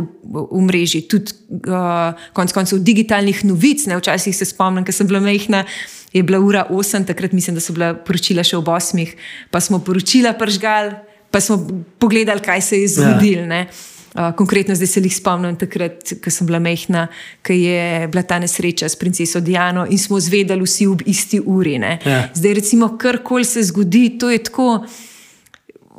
[0.48, 1.36] omrežij, tudi
[1.68, 3.86] uh, konec koncev digitalnih novic.
[3.90, 3.98] Ne?
[4.00, 5.66] Včasih se spomnim, ker sem bila mehna
[6.12, 9.14] je bila ura 8, takrat mislim, da so bila poročila še ob 8,
[9.50, 10.90] pa smo poročila pržgal,
[11.30, 11.60] pa smo
[12.02, 13.46] pogledali, kaj se je zgodilo.
[13.46, 13.66] Ja.
[14.14, 17.06] Uh, konkretno zdaj se jih spomnim, takrat, ko sem bila mehna,
[17.46, 21.76] ko je bila ta nesreča s princeso Diano in smo zvedali vsi v isti uri.
[21.78, 22.24] Ja.
[22.34, 24.80] Zdaj, recimo, karkoli se zgodi, to je tako,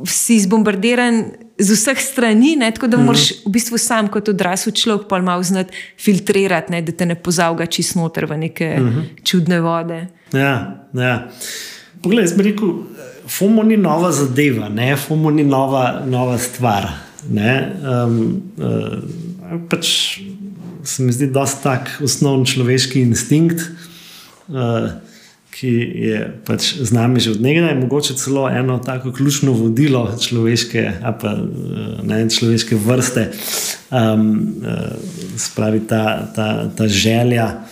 [0.05, 1.23] si zbombardiran
[1.57, 2.71] z vseh strani, ne?
[2.71, 6.81] tako da mm moraš v bistvu sam kot odrasel človek pa malo znati filtrirati, ne?
[6.81, 9.23] da te ne pozavga čisto noter v neke mm -hmm.
[9.23, 10.07] čudne vode.
[10.33, 11.29] Ja, ja.
[12.01, 12.69] Poglej, jaz bi rekel,
[13.27, 14.95] FOMO ni nova zadeva, ne?
[14.95, 16.87] FOMO ni nova, nova stvar.
[17.29, 20.19] Um, uh, pač
[20.83, 23.61] se mi zdi, da je tak osnovni človeški instinkt.
[24.49, 24.89] Uh,
[25.51, 25.71] ki
[26.07, 31.35] je pač z nami že od nekdaj, mogoče celo eno tako ključno vodilo človeške, pa,
[32.07, 33.27] ne, človeške vrste,
[33.91, 34.63] um,
[35.37, 37.67] spravi ta, ta, ta želja.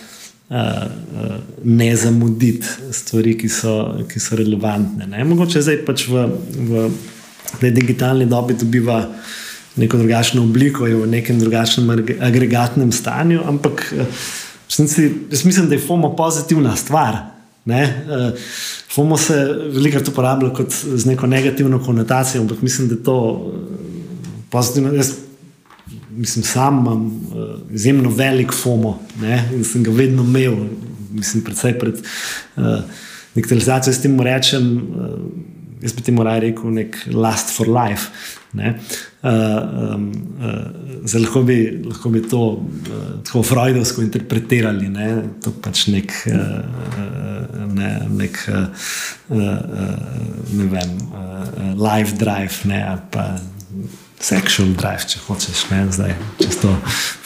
[0.50, 5.06] Uh, ne zamuditi stvari, ki so, ki so relevantne.
[5.06, 5.22] Ne?
[5.24, 6.24] Mogoče zdaj pač v,
[7.62, 9.04] v digitalni dobi dobiva
[9.80, 11.90] neko drugačno obliko, je v nekem drugačnem
[12.20, 13.94] agregatnem stanju, ampak
[14.78, 17.16] jaz mislim, da je FOMO pozitivna stvar.
[17.64, 18.04] Ne?
[18.06, 18.38] Uh,
[18.94, 19.34] FOMO se
[19.72, 23.52] veliko uporablja kot z neko negativno konotacijo, ampak mislim, da je to uh,
[24.50, 24.92] pozitivno.
[24.94, 25.12] Jaz,
[26.10, 29.50] mislim, sam imam uh, izjemno velik FOMO ne?
[29.54, 30.56] in sem ga vedno imel,
[31.12, 31.94] mislim, predvsej pred
[32.56, 32.64] uh,
[33.34, 33.94] digitalizacijo.
[33.94, 35.08] S tem rečem, uh,
[35.82, 38.10] jaz bi temu raje rekel, nek last for life.
[38.52, 38.78] Ne?
[39.22, 42.64] Uh, um, uh, Zdaj, lahko, bi, lahko bi to uh,
[43.24, 48.64] tako freudovsko interpretirali, je to pač nek, uh, ne, nek uh,
[49.28, 49.38] uh,
[50.56, 52.80] ne vem, uh, life drive, ne,
[53.12, 53.36] pa
[54.20, 56.76] sexual drive, če hočeš, ne, zdaj čisto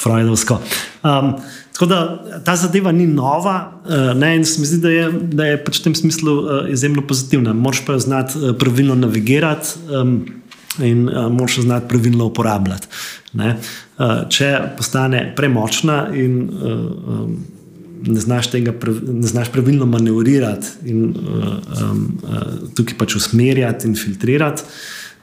[0.03, 0.63] freudovsko.
[1.03, 1.37] Um,
[1.75, 3.83] Tako da ta zadeva ni nova,
[4.15, 6.35] ne, in se mi zdi, da je, da je pač v tem smislu
[6.71, 7.51] izjemno pozitivna.
[7.53, 9.91] Moš pa jo znati pravilno navigirati.
[9.91, 10.44] Um,
[10.79, 12.87] in uh, moraš znati pravilno uporabljati.
[13.33, 13.57] Ne?
[13.99, 17.37] Uh, če postane premočna in uh, um,
[18.07, 18.75] ne, znaš tega,
[19.07, 21.45] ne znaš pravilno manevrirati in uh,
[21.83, 24.63] um, uh, tukaj pač usmerjati in filtrirati,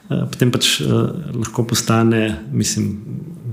[0.08, 2.92] uh, potem pač uh, lahko postane, mislim,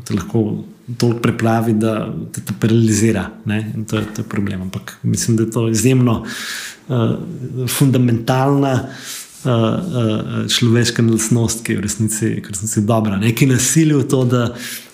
[0.07, 0.63] da lahko.
[0.97, 1.91] Toliko preplavi, da
[2.33, 3.27] te, te paralizira.
[3.45, 4.63] To je, to je problem.
[4.65, 6.15] Ampak mislim, da je to izjemno
[6.87, 7.11] uh,
[7.69, 8.87] fundamentalna
[9.45, 13.17] uh, uh, uh, človeška lastnost, ki je v resnici, v resnici dobra.
[13.17, 14.43] Neki nasilje v to, da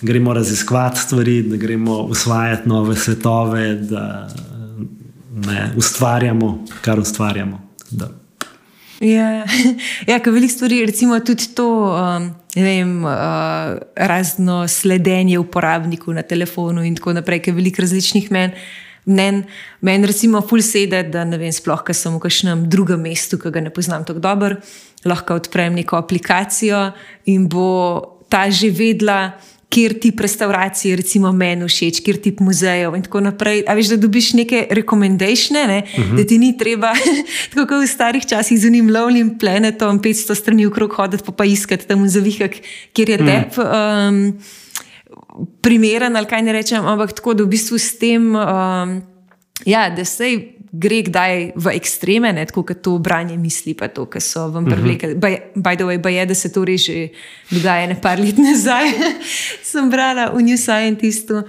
[0.02, 4.28] gremo raziskovati stvari, da gremo usvajati nove svetove, da
[5.48, 7.62] ne, ustvarjamo, kar ustvarjamo.
[7.92, 8.10] Da.
[9.00, 9.46] Ja,
[10.12, 11.70] ja veliko stvari, recimo tudi to.
[11.94, 12.34] Um...
[12.56, 13.12] Vem, uh,
[13.96, 18.52] razno sledenje uporabniku na telefonu, in tako naprej, ki je veliko različnih mnen mnen,
[19.06, 23.54] meni recimo ful sede, da ne vem, sploh, ker sem v kažem drugem mestu, ki
[23.54, 24.58] ga ne poznam tako dobro,
[25.06, 26.92] lahko odprem neko aplikacijo
[27.26, 29.38] in bo ta že vedla,
[29.70, 33.64] kjer ti restauracije, recimo meni všeč, kjer ti muzejev in tako naprej.
[33.68, 35.84] A veš, da dobiš neke rekomendacije, ne?
[35.84, 36.18] uh -huh.
[36.18, 36.94] da ti ni treba,
[37.54, 41.46] tako kot v starih časih, z unim lovnim planetom, 500 strani okrog hoditi, pa, pa
[41.46, 42.56] iskati tam zavihak,
[42.94, 43.58] kjer je tep.
[43.58, 44.10] Uh -huh.
[44.10, 44.40] um,
[45.62, 49.02] primeren, ali kaj ne rečem, ampak tako, da v bistvu s tem, um,
[49.66, 54.06] ja, da se gre kdaj v ekstreme, ne, tako kot to branje misli, pa to,
[54.12, 55.14] kar so vam privlekli.
[55.14, 55.40] Uh -huh.
[55.56, 57.08] By the way, pa je, da se to reže,
[57.52, 58.92] dogaja nekaj let nazaj.
[59.72, 61.44] Sem brala v New Scientistu.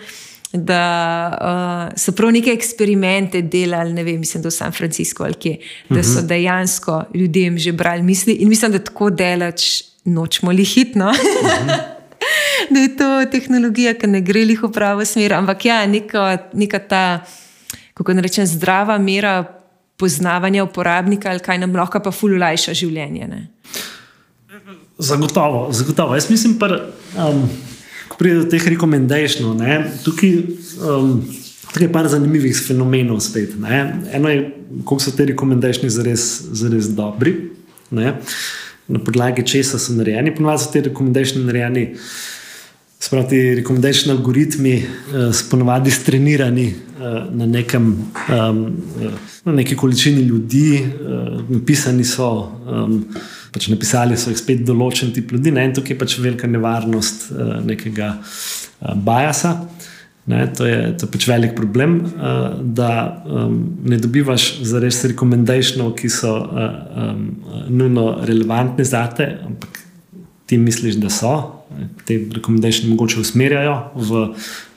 [0.53, 5.35] Da uh, so prav neke eksperimente delali, ne vem, mislim, da v San Franciscu ali
[5.35, 6.27] kje, da so mhm.
[6.27, 11.13] dejansko ljudem že brali misli in mislim, da tako delač nočemo lihitno.
[11.13, 11.96] Mhm.
[12.73, 15.37] da je to tehnologija, ki ne gre jih v pravo smer.
[15.39, 17.05] Ampak ja, neka, neka ta,
[17.95, 19.45] kako ne rečem, zdrava mera
[19.97, 23.29] poznavanja uporabnika, ali kaj nam lahko pa fululajša življenje.
[23.31, 23.47] Ne?
[24.99, 26.17] Zagotovo, zagotovo.
[26.17, 26.81] Jaz mislim, da
[27.29, 27.43] um,
[28.19, 29.57] pride do teh rekomendacijov.
[30.05, 30.37] Tukaj
[30.81, 31.19] um,
[31.81, 33.57] je par zanimivih fenomenov spet.
[34.13, 34.41] Eno je,
[34.85, 36.25] koliko so te rekomendacije zares,
[36.57, 37.35] zares dobri.
[37.91, 38.15] Ne?
[38.89, 41.87] Na podlagi česa so narejeni, ponovadi so te rekomendacije narejeni.
[43.01, 47.89] Spravi, ti rekomendacijski algoritmi uh, so ponovadi strenirani uh, na, nekem,
[48.29, 48.77] um,
[49.45, 52.31] na neki količini ljudi, uh, napisani so,
[52.67, 53.05] um,
[53.53, 55.67] pač napisali so jih spet določen tip ljudi, ne?
[55.69, 59.57] in tukaj je pač velika nevarnost uh, nekega uh, bajasa.
[60.27, 60.53] Ne?
[60.59, 62.91] To, je, je pač velik problem, uh, da
[63.25, 66.65] um, ne dobivaš za res rekomendacijov, ki so uh,
[67.05, 67.21] um,
[67.71, 69.85] nujno relevantni za te, ampak
[70.47, 71.35] ti misliš, da so
[72.07, 74.25] te rekomendacije mogoče usmerjajo v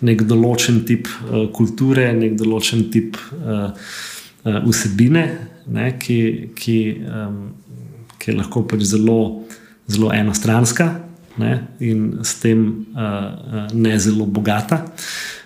[0.05, 5.25] nek določen tip uh, kulture, nek določen tip uh, uh, vsebine,
[5.69, 6.19] ne, ki,
[6.57, 6.77] ki,
[7.09, 7.41] um,
[8.21, 9.19] ki je lahko pač zelo,
[9.89, 10.91] zelo enostranska
[11.41, 14.83] ne, in s tem uh, ne zelo bogata.
[14.85, 15.38] Uh, uh,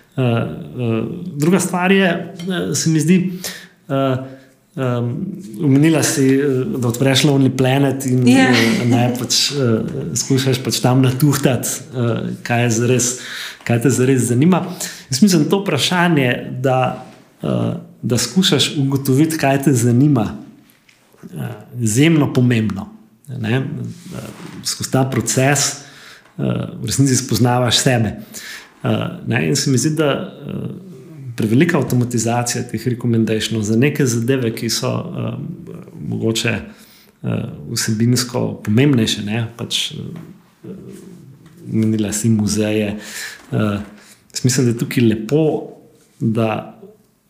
[1.36, 3.32] druga stvar je, uh, se mi zdi.
[3.88, 4.34] Uh,
[5.60, 8.50] Umenila um, si, eh, da odpreš lovni planet in yeah.
[8.80, 8.84] Ja.
[8.90, 9.86] ne, pač, uh,
[10.18, 12.66] skušaš pač tam natuhtati, uh, kaj,
[13.62, 14.64] kaj te zares zanima.
[15.10, 17.06] Jaz mislim, da je to vprašanje, da,
[17.42, 20.26] uh, da skušaš ugotoviti, kaj te zanima,
[21.22, 22.88] uh, izjemno pomembno.
[23.28, 24.26] Ne, uh,
[24.66, 26.44] skozi ta proces uh,
[26.82, 28.18] v resnici spoznavaš sebe.
[28.18, 28.63] Uh,
[29.26, 30.10] ne, in se mi zdi, da.
[30.46, 30.84] Uh,
[31.36, 35.48] prevelika avtomatizacija teh rekomendacij za neke zadeve, ki so um,
[36.08, 36.54] mogoče
[37.22, 37.30] uh,
[37.72, 39.24] vsebinsko pomembnejše.
[39.26, 39.46] Ne?
[39.56, 40.70] Pač, uh,
[41.66, 42.98] Menila si muzeje.
[43.50, 43.80] Uh,
[44.44, 45.44] mislim, da je tukaj lepo,
[46.20, 46.48] da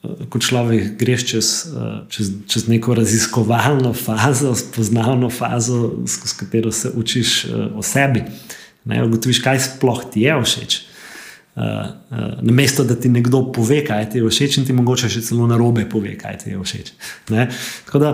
[0.03, 6.73] uh, kot človek greš čez, uh, čez, čez neko raziskovalno fazo, spoznavno fazo, skozi katero
[6.73, 8.25] se učiš uh, o sebi.
[8.85, 10.75] Ugotoviš, kaj sploh ti je všeč.
[10.77, 10.94] Uh,
[11.55, 11.63] uh,
[12.43, 15.47] na mesto, da ti nekdo pove, kaj ti je všeč, in ti mogoče še celo
[15.51, 16.93] na robe pove, kaj ti je všeč.
[17.35, 17.49] Ne?
[17.87, 18.13] Tako da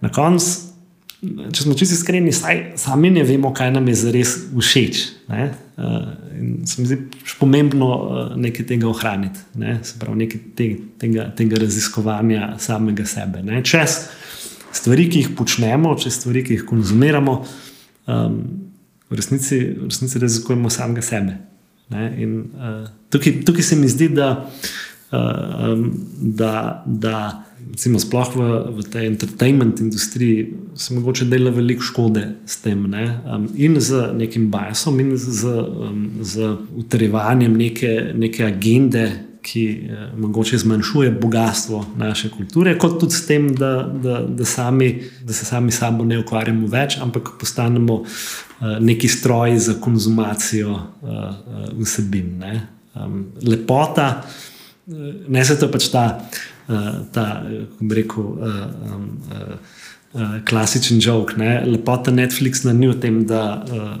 [0.00, 0.70] na koncu,
[1.20, 2.32] če smo čisto iskreni,
[2.80, 5.02] sami ne vemo, kaj nam je zares všeč.
[5.30, 5.50] Uh,
[6.68, 6.98] se mi zdi
[7.40, 9.78] pomembno uh, nekaj tega ohraniti, ne?
[9.84, 13.44] se pravi, nekaj te, tega, tega raziskovanja samega sebe.
[13.46, 13.62] Ne?
[13.64, 14.02] Čez
[14.76, 17.36] stvari, ki jih počnemo, čez stvari, ki jih konzumiramo,
[18.10, 18.42] um,
[19.10, 21.36] v resnici, v resnici raziskujemo samega sebe.
[21.90, 24.30] In, uh, tukaj, tukaj se mi zdi, da,
[25.10, 25.86] uh, um,
[26.38, 32.60] da, da recimo, sploh v, v tej entertainment industriji se mogoče dela veliko škode s
[32.62, 32.86] tem.
[32.86, 40.18] Um, in z nekim bajasom, in z, um, z utrjevanjem neke, neke agende, ki uh,
[40.20, 44.92] mogoče zmanjšuje bogatstvo naše kulture, kot tudi s tem, da, da, da, sami,
[45.24, 48.04] da se sami sabo ne ukvarjamo več, ampak postanemo.
[48.60, 51.08] Eh, neki stroji za konzumacijo uh,
[51.80, 52.38] vsebin.
[52.38, 52.66] Ne?
[52.94, 54.22] Um, lepota,
[55.28, 56.02] ne se to pač ta,
[56.68, 56.74] uh,
[57.12, 57.24] ta
[57.70, 58.24] kako bi rekel.
[58.24, 58.36] Uh,
[58.94, 59.54] um, uh,
[60.10, 61.36] Uh, klasičen jok.
[61.70, 63.92] Lepota Netflixa ni v tem, da, uh,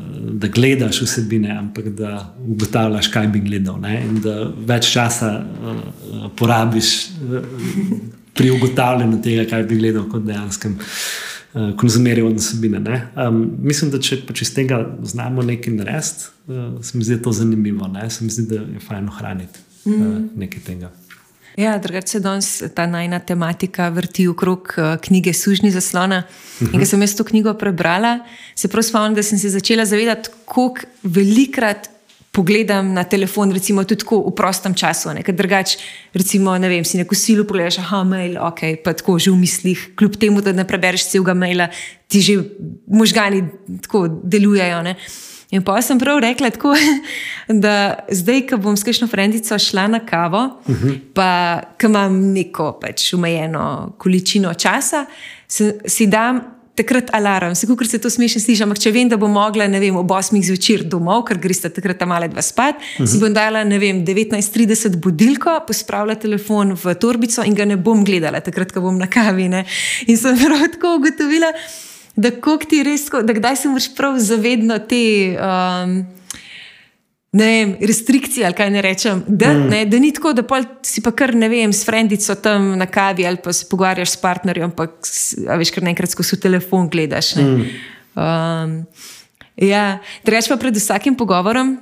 [0.42, 3.76] da gledaš vsebine, ampak da ugotavljaš, kaj bi gledal.
[3.78, 4.00] Ne?
[4.08, 6.90] In da več časa uh, porabiš
[8.34, 12.82] pri ugotavljanju tega, kaj bi gledal, kot dejansko uh, konzumirajo vsebine.
[13.14, 16.26] Um, mislim, da če pač iz tega znamo nekaj narediti,
[16.82, 17.86] se mi zdi to zanimivo.
[17.86, 18.10] Ne?
[18.10, 20.90] Se mi zdi, da je fajn ohraniti uh, nekaj tega.
[21.60, 26.22] Ja, drugače se danes ta najna tematika vrti okrog uh, knjige Sužni zaslona.
[26.24, 26.74] Uh -huh.
[26.74, 28.18] In ko sem jaz to knjigo prebrala,
[28.54, 31.90] se prav spomnim, da sem se začela zavedati, kako velikrat
[32.30, 35.08] pogledam na telefon, recimo tudi v prostem času.
[35.24, 35.78] Ker drugače,
[36.14, 39.90] recimo, ne vem, si neko silo pogledaš, ah, mail, ok, pa tako že v mislih,
[39.96, 41.68] kljub temu, da ne prebereš celega maila,
[42.08, 42.44] ti že
[42.86, 43.44] možgani
[43.82, 44.82] tako delujejo.
[44.82, 44.96] Ne?
[45.50, 46.74] In pa sem prav rekla, tako,
[47.64, 47.74] da
[48.10, 50.98] zdaj, ko bom s kakšno frendico šla na kavo, uh -huh.
[51.14, 55.06] pa imam neko pač omejeno količino časa,
[55.48, 56.40] se, si dam
[56.74, 59.96] takrat alarm, se kukor se to smešno sliši, ampak če vem, da bom mogla, vem,
[59.96, 63.06] ob 8 zvečer domov, ker greste takrat tam male dva spat, uh -huh.
[63.06, 63.20] si mhm.
[63.20, 68.40] bom dala, ne vem, 19:30 budilko, pospravila telefon v torbico in ga ne bom gledala,
[68.40, 69.48] takrat, ko bom na kavi.
[69.48, 69.64] Ne?
[70.06, 71.52] In sem prav tako ugotovila,
[72.16, 72.30] da
[72.84, 75.36] res, da kdaj se moraš prav zavedno te.
[75.36, 76.00] Um,
[77.32, 79.22] ne vem, restrikcije ali kaj ne rečem.
[79.28, 79.68] Da, mm.
[79.70, 80.42] ne, da ni tako, da
[80.82, 84.16] si pa kar ne vem, s frendico tam na kavi ali pa se pogovarjaš s
[84.16, 84.90] partnerjem, ampak
[85.58, 87.36] veš, kar nekrat skozi telefon gledaš.
[87.36, 87.68] Mm.
[88.18, 88.74] Um,
[89.56, 91.78] ja, Reč pa pred vsakim pogovorom.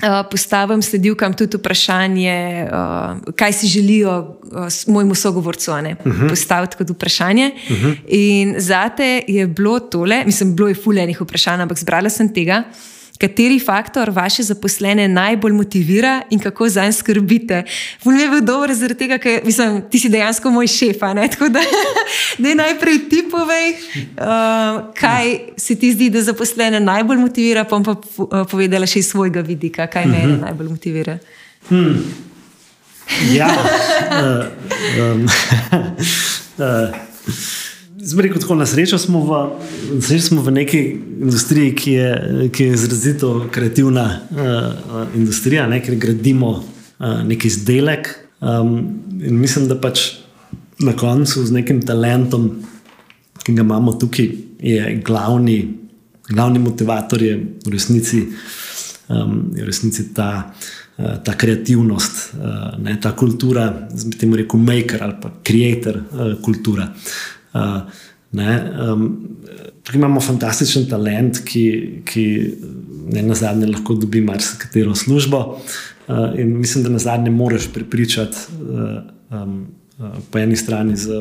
[0.00, 5.92] Uh, postavim sledilkam tudi vprašanje, uh, kaj si želijo uh, mojemu sogovorcu uh mhm.
[6.04, 6.28] -huh.
[6.28, 7.50] postaviti kot vprašanje.
[7.70, 7.86] Uh mhm.
[7.86, 7.96] -huh.
[8.08, 12.62] In zate je bilo tole, mislim, bilo je fuljenih vprašanj, ampak zbrala sem tega.
[12.66, 17.62] Uh, kateri faktor vaše zaposlene najbolj motivira in kako za njega skrbite.
[18.04, 20.98] Vul mi je bil dober, zaradi tega, ker mislim, ti si dejansko moj šef.
[20.98, 21.62] Tako da
[22.44, 27.84] ne najprej ti povej, uh, kaj se ti zdi, da zaposlene najbolj motivira, pa bom
[27.84, 30.40] pa uh, povedala še iz svojega vidika, kaj me mm -hmm.
[30.40, 31.18] najbolj motivira.
[31.68, 31.96] Hmm.
[33.32, 33.48] Ja.
[34.10, 34.46] uh,
[34.98, 35.28] um,
[36.58, 37.71] uh.
[38.04, 39.30] Zmeraj, tako na srečo smo v,
[40.02, 40.78] srečo smo v neki
[41.22, 48.10] industriji, ki je, ki je izrazito kreativna uh, industrija, ne, ker gradimo uh, neki izdelek.
[48.40, 50.16] Um, in mislim, da pač
[50.82, 52.48] na koncu z nekim talentom,
[53.44, 55.60] ki ga imamo tukaj, je glavni,
[56.26, 58.24] glavni motivator je v resnici,
[59.06, 60.50] um, je v resnici ta.
[61.24, 62.34] Ta kreativnost,
[62.84, 63.64] ne, ta kultura,
[64.20, 65.96] temu rečemo, maker ali pa creator
[66.44, 66.84] kultura.
[67.52, 67.80] Uh,
[68.32, 69.28] ne, um,
[69.82, 71.64] tukaj imamo fantastičen talent, ki,
[72.08, 72.26] ki
[73.12, 75.42] ne na zadnje lahko dobi marsikatero službo.
[76.08, 79.66] Uh, in mislim, da na zadnje moraš prepričati uh, um,
[79.98, 81.20] uh, po eni strani z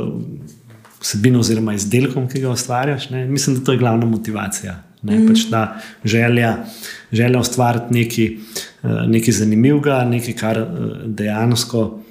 [1.02, 3.10] vsebino oziroma izdelkom, ki ga ustvarjaš.
[3.10, 3.26] Ne.
[3.26, 4.84] Mislim, da to je glavna motivacija.
[5.02, 5.28] Ne, mm.
[5.28, 6.58] pač ta želja,
[7.12, 8.28] želja ustvariti nekaj,
[9.10, 10.60] nekaj zanimivega, nekaj, kar
[11.06, 12.04] dejansko,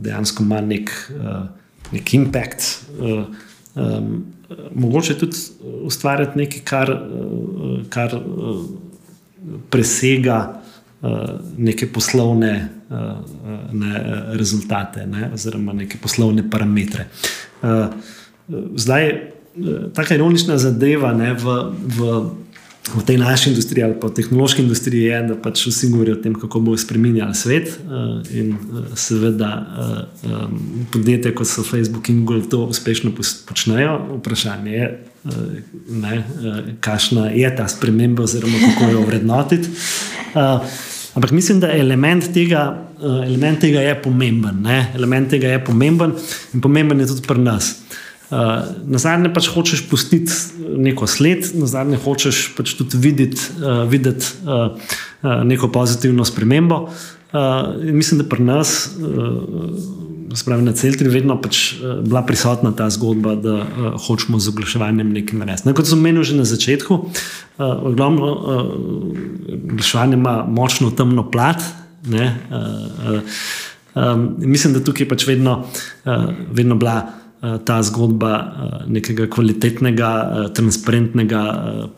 [0.00, 0.94] dejansko ima nek.
[1.92, 2.66] Nek impact.
[2.98, 3.24] Uh,
[3.74, 4.24] um,
[4.74, 5.36] mogoče tudi
[5.86, 8.64] ustvarjati nekaj, kar, uh, kar uh,
[9.70, 10.38] presega
[11.02, 11.10] uh,
[11.58, 12.98] neke poslovne uh,
[13.72, 14.04] ne,
[14.38, 17.08] rezultate, ne, oziroma neke poslovne parametre.
[17.62, 17.86] Uh,
[18.74, 21.60] zdaj, uh, ta ironična zadeva ne, v.
[21.98, 22.18] v
[22.94, 26.22] v tej naši industriji ali pa v tehnološki industriji je, da pač vsi govorijo o
[26.22, 27.68] tem, kako bo spremenjal svet.
[27.68, 30.46] Eh, in eh, seveda eh,
[30.92, 33.10] podjetja, kot so Facebook in Google, to uspešno
[33.48, 33.98] počnejo.
[34.20, 34.88] Vprašanje je,
[35.90, 36.22] ne,
[36.80, 39.68] kakšna je ta sprememba, oziroma kako jo vrednotiti.
[41.14, 44.62] ampak mislim, da element tega, element tega je pomemben.
[44.62, 44.92] Ne?
[44.94, 46.12] Element tega je pomemben
[46.54, 47.74] in pomemben je tudi pri nas.
[47.74, 53.84] Uh, na zadnje pač hočeš pustiti neko sled, na zadnje hočeš pač tudi videti, uh,
[53.86, 54.74] videti uh,
[55.22, 56.88] uh, neko pozitivno spremembo.
[57.32, 58.90] Uh, mislim, da pri nas.
[58.98, 60.04] Uh,
[60.36, 65.12] spravi, na celotni vedno pač, uh, bila prisotna ta zgodba, da uh, hočemo z oglaševanjem
[65.14, 65.68] nekaj narediti.
[65.68, 71.62] Ne, kot sem menil že na začetku, uh, glavno, uh, oglaševanje ima močno temno plat.
[72.06, 72.58] Ne, uh,
[73.14, 73.38] uh,
[73.94, 75.62] um, mislim, da tukaj je pač vedno,
[76.04, 77.25] uh, vedno bila.
[77.46, 81.40] Eh, ta zgodba eh, nekega kvalitetnega, eh, transparentnega,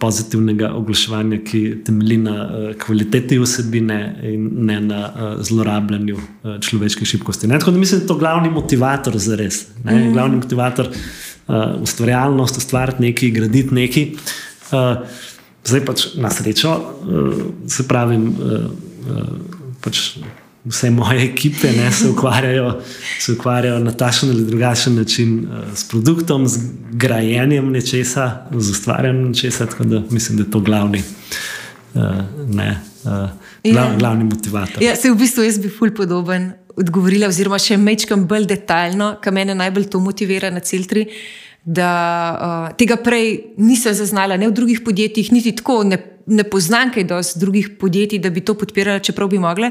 [0.03, 2.35] pozitivnega oglaševanja, ki temelji na
[2.83, 5.01] kvaliteti vsebine in ne na
[5.47, 6.17] zlorabljanju
[6.65, 7.49] človeških šibkosti.
[7.49, 7.59] Ne?
[7.59, 9.67] Tako da mislim, da je to glavni motivator za res.
[9.69, 10.13] Mm -hmm.
[10.13, 10.89] Glavni motivator
[11.81, 14.07] ustvarjalnost, ustvariti nekaj, graditi nekaj.
[15.65, 16.81] Zdaj pač na srečo,
[17.67, 18.71] se pravi, uh,
[19.81, 20.19] pač
[20.69, 22.81] vse moje ekipe ne, se, ukvarjajo,
[23.21, 26.59] se ukvarjajo na takšen ali drugačen način uh, s produktom, z
[26.93, 29.67] grajenjem nečesa, z ustvarjanjem nečesa.
[29.67, 31.03] Tako da mislim, da je to glavni,
[31.95, 32.03] uh,
[32.49, 33.11] ne, uh,
[33.65, 33.97] glav, ja.
[33.99, 34.83] glavni motivator.
[34.83, 39.35] Ja, se v bistvu jaz bi ful podoben odgovorila, oziroma še mečkam bolj detaljno, kar
[39.35, 41.09] mene najbolj to motivira na celtri.
[41.65, 41.91] Da
[42.33, 45.99] uh, tega prej nisem zaznala, ne v drugih podjetjih, niti tako ne
[46.29, 49.71] ne poznam kaj dosti drugih podjetij, da bi to podpirali, čeprav bi mogli,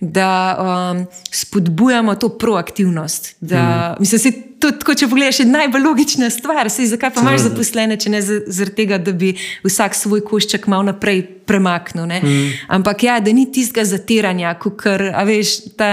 [0.00, 3.36] da um, spodbujamo to proaktivnost.
[3.40, 4.02] Da, mm.
[4.02, 6.70] Mislim, je to, tako, če pogledaš, najbolj logična stvar.
[6.70, 9.34] Sej, zakaj pa imaš zaposlene, če ne zaradi tega, da bi
[9.66, 12.08] vsak svoj košček malo naprej premaknil.
[12.08, 12.48] Mm.
[12.78, 14.86] Ampak ja, da ni tistega zatiranja, kot
[15.28, 15.60] veš.
[15.78, 15.92] Ta,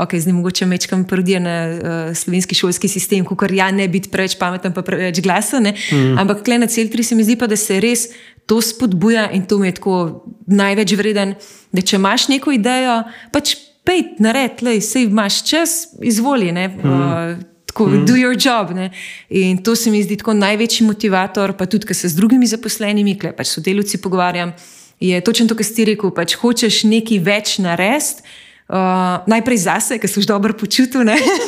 [0.00, 4.38] Ok, zdaj mogoče mečkam prodijo na uh, slovenski šolski sistem, kot ja, ne biti preveč
[4.40, 5.68] pameten, pa preveč glasen.
[5.92, 6.14] Mm.
[6.22, 8.06] Ampak klej na cel tri se mi zdi pa, da se res
[8.50, 11.36] to spodbuja in to mi je tako največ vreden,
[11.70, 12.96] da če imaš neko idejo,
[13.30, 13.54] pač
[13.86, 16.50] pej, nared, le, sej imaš čas, izvoli.
[16.56, 16.90] Ne, mm.
[16.90, 18.02] uh, Tako, mm.
[18.02, 18.72] do your job.
[18.74, 18.88] Ne?
[19.30, 23.14] In to se mi zdi tako največji motivator, pa tudi, ker se z drugimi zaposlenimi,
[23.14, 24.50] ki pač sodelavci pogovarjam,
[24.98, 26.10] je točno to, kar si rekel.
[26.10, 28.26] Pač hočeš nekaj več narediti,
[28.74, 31.06] uh, najprej zase, ker si dobro počutil.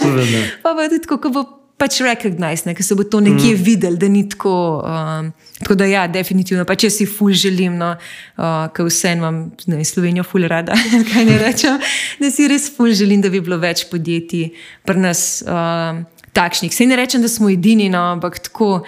[0.63, 1.45] pa pa tudi, kako bo
[1.83, 3.65] pač recognize, ker se bo to nekje mm.
[3.67, 4.55] videl, da ni tako.
[4.87, 9.45] Um, tako da, ja, definitivno, pa če si ful želim, no, uh, ker vse imam,
[9.71, 10.75] ne, Slovenijo ful rada,
[11.11, 11.79] kaj ne rečem,
[12.19, 14.51] da si res ful želim, da bi bilo več podjetij
[14.89, 16.03] pri nas um,
[16.35, 16.75] takšnih.
[16.75, 18.81] Sej ne rečem, da smo edini, no, ampak tako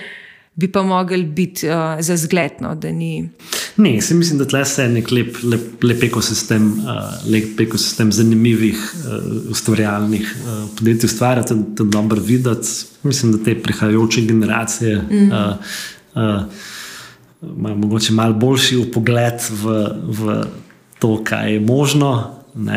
[0.54, 2.52] bi pa mogli biti uh, za zgled.
[2.60, 2.76] No,
[3.76, 8.78] Ne, se mislim, da tle se nek lep, lep, lep ekosistem, uh, lep ekosistem zanimivih,
[8.78, 12.68] uh, ustvarjalnih uh, podjetij ustvarja, da je dobro videti.
[13.02, 15.32] Mislim, da te prihajajoče generacije mm.
[15.32, 15.56] uh,
[16.14, 16.42] uh,
[17.56, 20.44] imajo morda malo boljši pogled v, v
[20.98, 22.10] to, kaj je možno,
[22.54, 22.70] uh,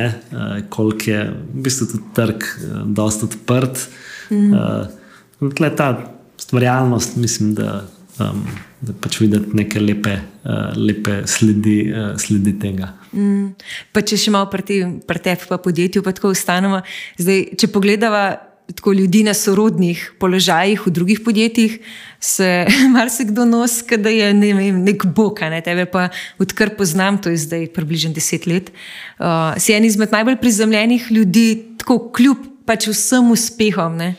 [0.70, 3.88] koliko je v bistvu tudi trg, uh, dosta odprt.
[4.32, 4.54] Mm.
[4.54, 7.84] Uh, tle ta ustvarjalnost, mislim, da
[8.20, 8.44] um,
[8.82, 12.92] da pač videti neke lepe, uh, lepe sledi, uh, sledi tega.
[13.14, 13.54] Mm.
[13.98, 14.84] Če še malo pri
[15.24, 16.84] tebi, pa podjetju, pa tako ostanemo.
[17.18, 18.28] Zdaj, če pogledamo
[18.68, 21.78] tako ljudi na sorodnih položajih v drugih podjetjih,
[22.20, 26.10] se marsikdo nosi, da je ne vem, nek bok, ne tebe pa
[26.44, 28.74] odkar poznam, to je zdaj približno deset let.
[29.18, 31.48] Uh, si en izmed najbolj prizemljenih ljudi,
[31.80, 33.96] tako kljub pač vsem uspehom.
[33.96, 34.16] Ne?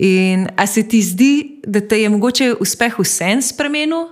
[0.00, 4.08] In a se ti zdi, da te je mogoče uspeh vsem spremenil?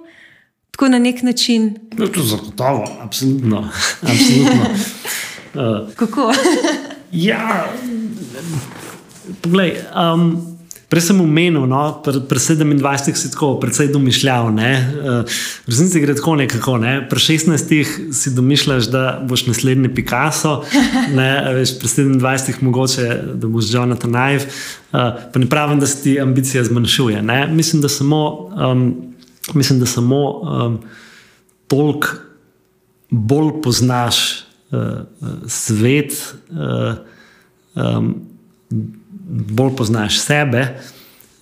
[0.70, 1.72] Tako na nek način.
[1.96, 3.64] No, to je zagotovo, absolutno.
[4.03, 4.68] absolutno.
[5.55, 6.33] uh, Kako?
[7.12, 7.66] ja,
[9.42, 9.81] poglej.
[9.96, 10.58] Um,
[10.88, 14.48] Prej sem omenil, no, pri pr 27 si tako precej domišljal.
[14.48, 15.20] Uh,
[15.66, 16.79] v resnici gre tako nekako.
[16.81, 17.05] Ne?
[17.11, 20.62] Pri 16 si domišljaš, da boš naslednji Picasso,
[21.18, 21.29] ne?
[21.59, 24.48] veš, pri 27 mogoče, da boš Jonathan Ive.
[24.48, 27.20] Uh, pa ne pravim, da se ti ambicija zmanjšuje.
[27.22, 27.46] Ne?
[27.53, 29.12] Mislim, da samo, um,
[29.55, 30.81] mislim, da samo um,
[31.68, 32.16] toliko
[33.11, 34.40] bolj poznaš
[34.72, 35.05] uh,
[35.44, 36.16] svet.
[36.48, 36.96] Uh,
[37.77, 38.14] um,
[39.29, 40.67] bolj poznaš sebe,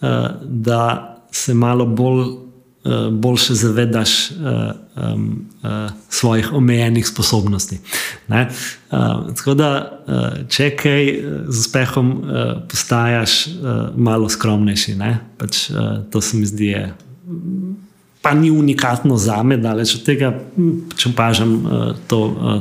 [0.00, 0.08] uh,
[0.42, 4.36] da se malo bolj, uh, boljše zavedaš uh,
[5.14, 7.78] um, uh, svojih omejenih sposobnosti.
[8.28, 8.46] Uh,
[9.36, 9.70] tako da,
[10.48, 11.06] če kaj
[11.48, 12.12] z uspehom
[12.70, 13.46] postajaš
[13.96, 14.96] malo skromnejši,
[15.38, 16.66] pač, uh, to se mi zdi.
[16.66, 16.94] Je,
[18.22, 22.56] Pa ni unikatno za me, da od tega, hm, če opažam uh, to uh,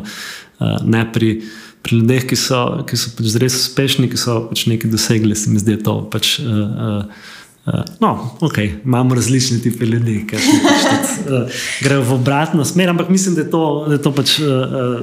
[0.59, 2.59] uh, ne pri uh, pri ljudeh, ki so,
[2.89, 5.85] ki so pač res uspešni, ki so pač nekaj dosegli, se mi zdi, da je
[5.85, 7.33] to pač, uh, uh,
[7.65, 10.83] Uh, no, ok, imamo različne tipe ljudi, ki pač
[11.33, 14.99] uh, grejo v obratno smer, ampak mislim, da je to, da je to pač, uh,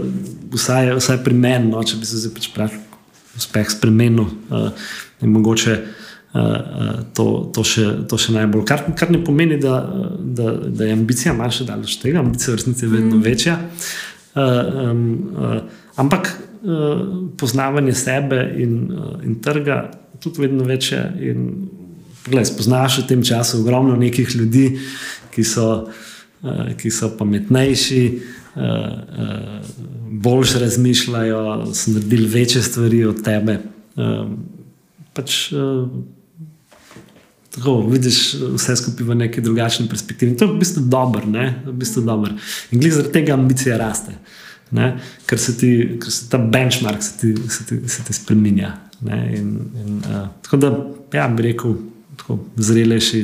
[0.53, 2.77] vsaj, vsaj pri meni, no, če bi se zdaj pač prav
[3.35, 4.87] uspeh spremenil, uh,
[5.27, 8.63] in mogoče uh, to, to, še, to še najbolj.
[8.71, 9.81] Kar, kar ne pomeni, da,
[10.23, 13.27] da, da je ambicija manjša daleč tega, ambicija v resnici je vedno mm.
[13.27, 13.59] večja.
[14.39, 15.05] Uh, um,
[15.35, 15.59] uh,
[15.99, 16.52] ampak uh,
[17.39, 21.13] poznavanje sebe in, uh, in trga je tudi vedno večje.
[21.21, 21.69] In,
[22.23, 24.79] Poglej, spoznaš v tem času ogromno nekih ljudi,
[25.35, 25.91] ki so,
[26.47, 28.03] uh, ki so pametnejši,
[28.55, 29.59] uh, uh,
[30.23, 31.41] boljš razmišljajo,
[31.75, 33.59] so naredili večje stvari od tebe.
[33.97, 34.31] Uh,
[35.19, 35.91] pač, uh,
[37.51, 38.21] tako, vidiš
[38.55, 40.37] vse skupaj v neki drugačni perspektivi.
[40.39, 41.27] To je v bistvu dobro.
[41.67, 42.39] V bistvu dober.
[42.71, 44.15] In glede zaradi tega ambicija raste.
[44.73, 44.95] Ne?
[45.29, 48.73] Ker se ti, ker se ta benchmark se ti, se ti, se ti spremenja.
[49.05, 50.73] In, in, uh, tako da,
[51.13, 51.75] ja, bi rekel
[52.17, 53.23] tako zrelejši,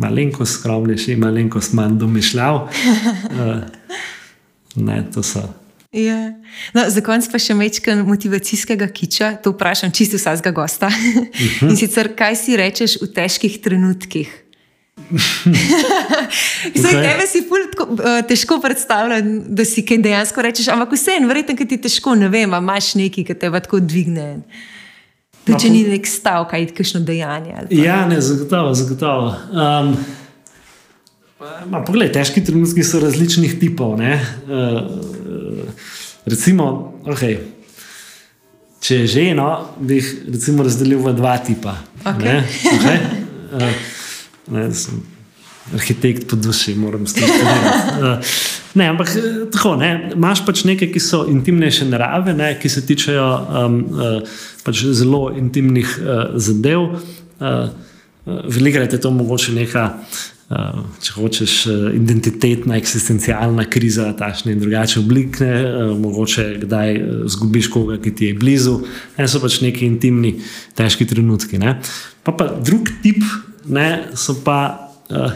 [0.00, 2.60] malenkost skromnejši, malenkost manj domišljav.
[2.64, 3.54] Uh,
[4.88, 5.44] ne, to so.
[5.92, 6.18] Ja.
[6.74, 10.90] No, za konec pa še nekaj motivacijskega kiča, to vprašam čisto vsakega gosta.
[10.90, 10.92] Uh
[11.38, 11.70] -huh.
[11.70, 14.28] In sicer, kaj si rečeš v težkih trenutkih?
[16.78, 17.04] Zdaj, okay.
[17.12, 17.42] tebe si
[17.72, 22.14] tako, uh, težko predstavljati, da si kaj dejansko rečeš, ampak vseeno, verjetno, ti je težko,
[22.18, 24.28] ne vem, imaš nekaj, ki te tako dvigne.
[25.46, 27.54] Tudi, če ni nek stav, kaj je kakšno dejanje.
[27.72, 28.74] Ja, ne, zagotovo.
[28.76, 29.30] zagotovo.
[29.48, 29.94] Um,
[31.72, 33.96] ma, poglej, težki trenutki so različnih tipov.
[33.96, 34.02] Uh,
[36.28, 36.66] recimo,
[37.08, 37.38] okay,
[38.84, 39.48] če je ženo,
[39.80, 41.78] bi jih razdelil v dva tipa.
[42.04, 42.24] Okay.
[42.28, 42.36] Ne?
[42.76, 43.00] Okay?
[43.48, 43.96] Uh,
[44.50, 44.70] ne,
[45.74, 47.32] arhitekt po duši, moram stati.
[48.74, 49.08] Ne, ampak
[49.52, 54.42] tako, ne, imaš pač nekaj, ki so intimnejše narave, ne, ki se tičejo um, uh,
[54.62, 56.84] pač zelo intimnih uh, zadev.
[57.40, 57.70] Uh,
[58.28, 59.86] Velikrat je to mogoče neka,
[60.52, 61.56] uh, če hočeš,
[61.96, 67.02] identitetna, eksistencialna kriza, tašne in drugačne oblike, uh, mogoče kdaj
[67.34, 68.78] zgubiš koga, ki ti je blizu.
[69.16, 70.36] Ne, so pač neki intimni,
[70.78, 71.58] težki trenutki.
[72.22, 73.24] Pa, pa drug tip
[73.66, 74.60] ne, so pa.
[75.08, 75.32] Uh,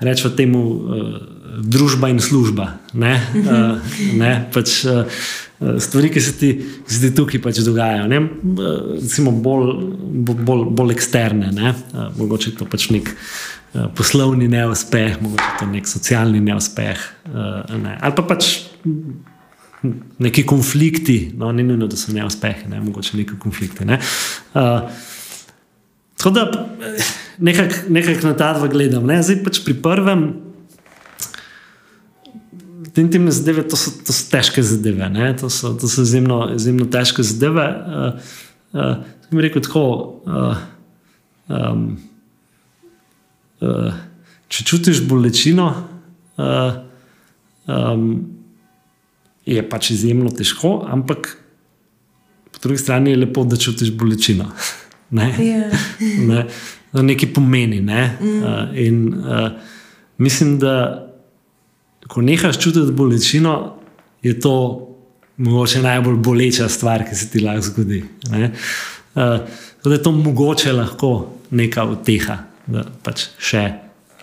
[0.00, 1.16] rečemo temu uh,
[1.62, 2.78] družba in služba.
[2.92, 3.14] Ne?
[3.34, 3.78] Uh,
[4.18, 4.32] ne?
[4.52, 5.06] Pač, uh,
[5.78, 8.20] stvari, ki se ti, ki se ti tukaj pač dogajajo, ne?
[8.98, 9.74] recimo bolj,
[10.34, 11.52] bolj, bolj eksterne.
[11.54, 11.74] Ne?
[11.92, 17.08] Uh, mogoče to pač nek uh, poslovni neuspeh, mogoče to nek socialni neuspeh.
[17.30, 17.98] Uh, ne?
[18.00, 18.54] Ali pa pač.
[19.84, 23.84] Neki konflikti, no, ni nujno, da so neuspehi, ne, mogoče neki konflikti.
[23.84, 23.98] Ne.
[24.56, 24.86] Uh,
[26.24, 26.66] tako da
[27.38, 29.04] nekako nekak na ta dva gledam.
[29.06, 29.20] Ne?
[29.22, 30.22] Zdaj pač pri prvem,
[32.94, 35.10] te intimne zadeve, to so, to so težke zadeve,
[35.40, 37.66] to so, to so izjemno, izjemno težke zadeve.
[37.68, 38.32] Uh,
[38.72, 38.96] uh,
[39.30, 39.84] mi rekel tako.
[40.24, 40.62] Uh,
[41.52, 41.84] um,
[43.60, 44.00] uh,
[44.48, 45.66] če čutiš bolečino,
[46.38, 46.78] uh,
[47.68, 48.08] um,
[49.44, 51.34] je pač izjemno težko, ampak
[52.54, 54.48] po drugi strani je lepo, da čutiš bolečino.
[55.14, 55.28] Ne?
[55.38, 55.74] Yeah.
[56.00, 56.26] Ja.
[56.30, 56.46] ne?
[57.02, 57.80] nekaj pomeni.
[57.80, 58.16] Ne?
[58.20, 58.42] Mm.
[58.42, 59.50] Uh, in uh,
[60.18, 60.74] mislim, da
[62.08, 63.76] ko nehaš čutiti bolečino,
[64.22, 64.54] je to
[65.36, 68.04] mogoče najbolj boleča stvar, ki se ti lahko zgodi.
[68.30, 68.42] Uh,
[69.84, 71.12] da je to mogoče lahko
[71.50, 73.64] neka uteha, da pač še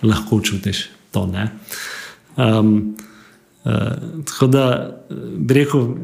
[0.02, 1.28] lahko čutiš to.
[2.36, 2.96] Um,
[3.64, 4.66] uh, tako da
[5.36, 5.94] bi rekel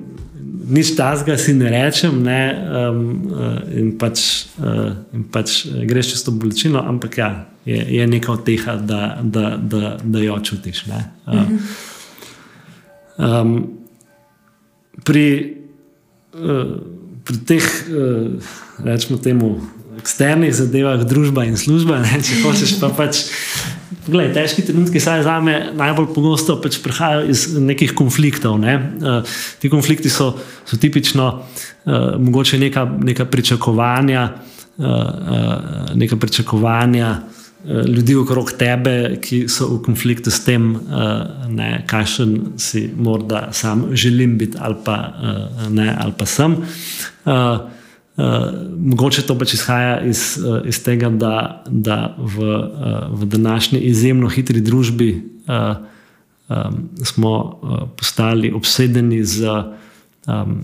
[0.69, 3.01] nič tazga si ne rečem, ne, um,
[3.33, 7.31] uh, in, pač, uh, in pač greš čez to bolečino, ampak ja,
[7.65, 10.85] je, je nekaj od tega, da, da, da, da jo čutiš.
[10.89, 11.49] Uh,
[13.17, 13.57] um,
[15.05, 15.27] pri,
[16.37, 16.77] uh,
[17.25, 18.53] pri teh, uh,
[18.85, 19.57] rečemo temu,
[19.99, 23.25] eksternih zadevah, družba in služba, ne, če hočeš pa pač.
[23.89, 28.59] Glej, težki trenutki, saj za me najbolj pogosto pač prihajajo iz nekih konfliktov.
[28.61, 28.75] Ne?
[28.77, 30.35] Uh, ti konflikti so,
[30.69, 34.27] so tipično uh, mogoče neka, neka pričakovanja,
[34.77, 41.65] uh, uh, neka pričakovanja uh, ljudi okrog tebe, ki so v konfliktu s tem, uh,
[41.89, 46.61] kakšen si morda sam želim biti ali pa, uh, ne, ali pa sem.
[47.25, 47.78] Uh,
[48.79, 54.29] mogoče to pač izhaja iz, uh, iz tega, da, da v, uh, v današnji izjemno
[54.29, 55.11] hitri družbi
[55.47, 55.77] uh,
[56.49, 59.47] um, smo uh, postali obsedeni z
[60.27, 60.59] um,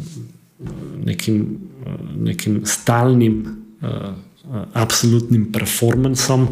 [1.05, 1.47] nekim,
[1.87, 3.39] uh, nekim stalnim,
[3.83, 3.89] uh,
[4.51, 6.49] uh, absolutnim performancem.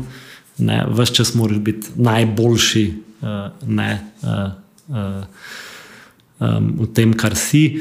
[0.94, 2.86] Ves čas moraš biti najboljši
[3.22, 3.28] uh,
[3.66, 3.92] ne,
[4.22, 4.52] uh,
[4.88, 5.22] uh,
[6.38, 7.80] um, v tem, kar si.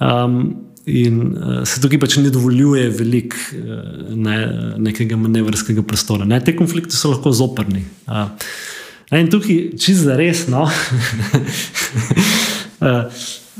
[0.00, 4.36] Um, in uh, se tukaj pač ne dovoljuje veliko uh, ne,
[4.82, 6.26] nekega manevrskega prostora.
[6.26, 7.84] Ne, te konflikte so lahko zoprni.
[8.06, 8.26] Uh,
[9.14, 10.66] in tukaj, čisto za res, no,
[12.82, 13.04] uh,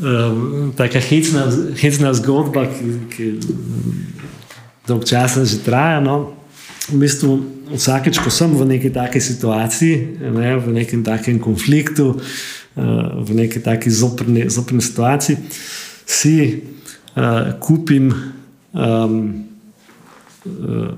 [0.03, 0.41] uh,
[0.79, 1.47] tako hecna,
[1.79, 3.31] hecna zgodba, ki, ki
[4.89, 6.01] dolgo časa že traja.
[6.03, 6.35] No,
[6.91, 7.39] v bistvu,
[7.71, 13.63] vsakeč, ko sem v neki taki situaciji, ne, v nekem takem konfliktu, uh, v neki
[13.63, 15.39] taki zoprni, zoprni situaciji,
[16.03, 16.35] si
[17.17, 18.13] uh, kupim
[18.73, 19.45] um,
[20.45, 20.89] uh,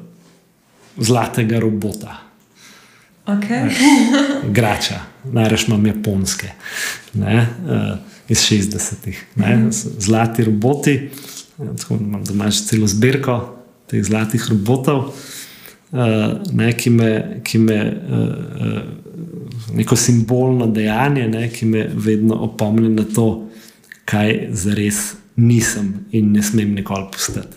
[0.96, 2.20] zlatega robota.
[3.26, 3.70] Okay.
[4.56, 5.00] Grača,
[5.32, 6.50] najraž imam japonske,
[7.14, 7.96] ne, uh,
[8.28, 9.24] iz 60-ih.
[9.36, 9.70] Mm.
[9.98, 11.10] Zlati roboti,
[11.56, 13.56] tako imam doma že celo zbirko
[13.88, 15.08] teh zlatih robotov,
[15.92, 16.00] uh,
[16.52, 17.78] ne, ki me, ki me
[18.10, 18.78] uh,
[19.74, 23.48] neko simbolno dejanje, ne, ki me vedno opomni na to,
[24.04, 27.56] kaj zares nisem in ne smem nikoli postati.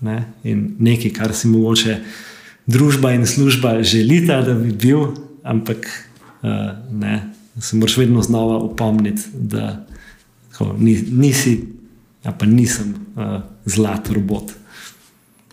[0.00, 0.24] Ne?
[0.44, 1.98] In nekaj, kar si mogoče
[2.66, 5.06] družba in služba želita, da bi bil,
[5.42, 5.86] ampak
[6.42, 6.50] uh,
[6.92, 9.86] ne, se moraš vedno znova upomniti, da
[10.52, 10.74] tako,
[11.10, 11.60] nisi,
[12.24, 14.52] ja pa nisem uh, zlat robot.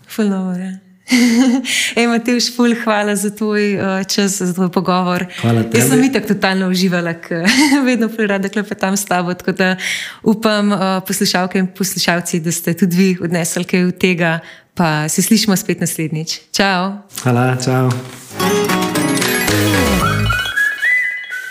[0.08, 0.78] Fulano.
[1.98, 5.24] Ej, Matejš, ful, hvala za tvoj uh, čas, za tvoj pogovor.
[5.40, 5.80] Hvala tebi.
[5.80, 7.48] Jaz sem itak totalno uživala, ker
[7.88, 9.34] vedno prirada klepetam s tabo.
[9.34, 9.76] Tako da
[10.22, 14.38] upam, uh, poslušalke in poslušalci, da ste tudi vi odnesli kaj od tega.
[14.74, 16.38] Pa se slišimo spet naslednjič.
[16.54, 16.92] Čau.
[17.22, 17.90] Hvala, čau.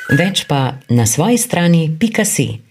[0.07, 2.66] Več pa na svoji strani, pika si.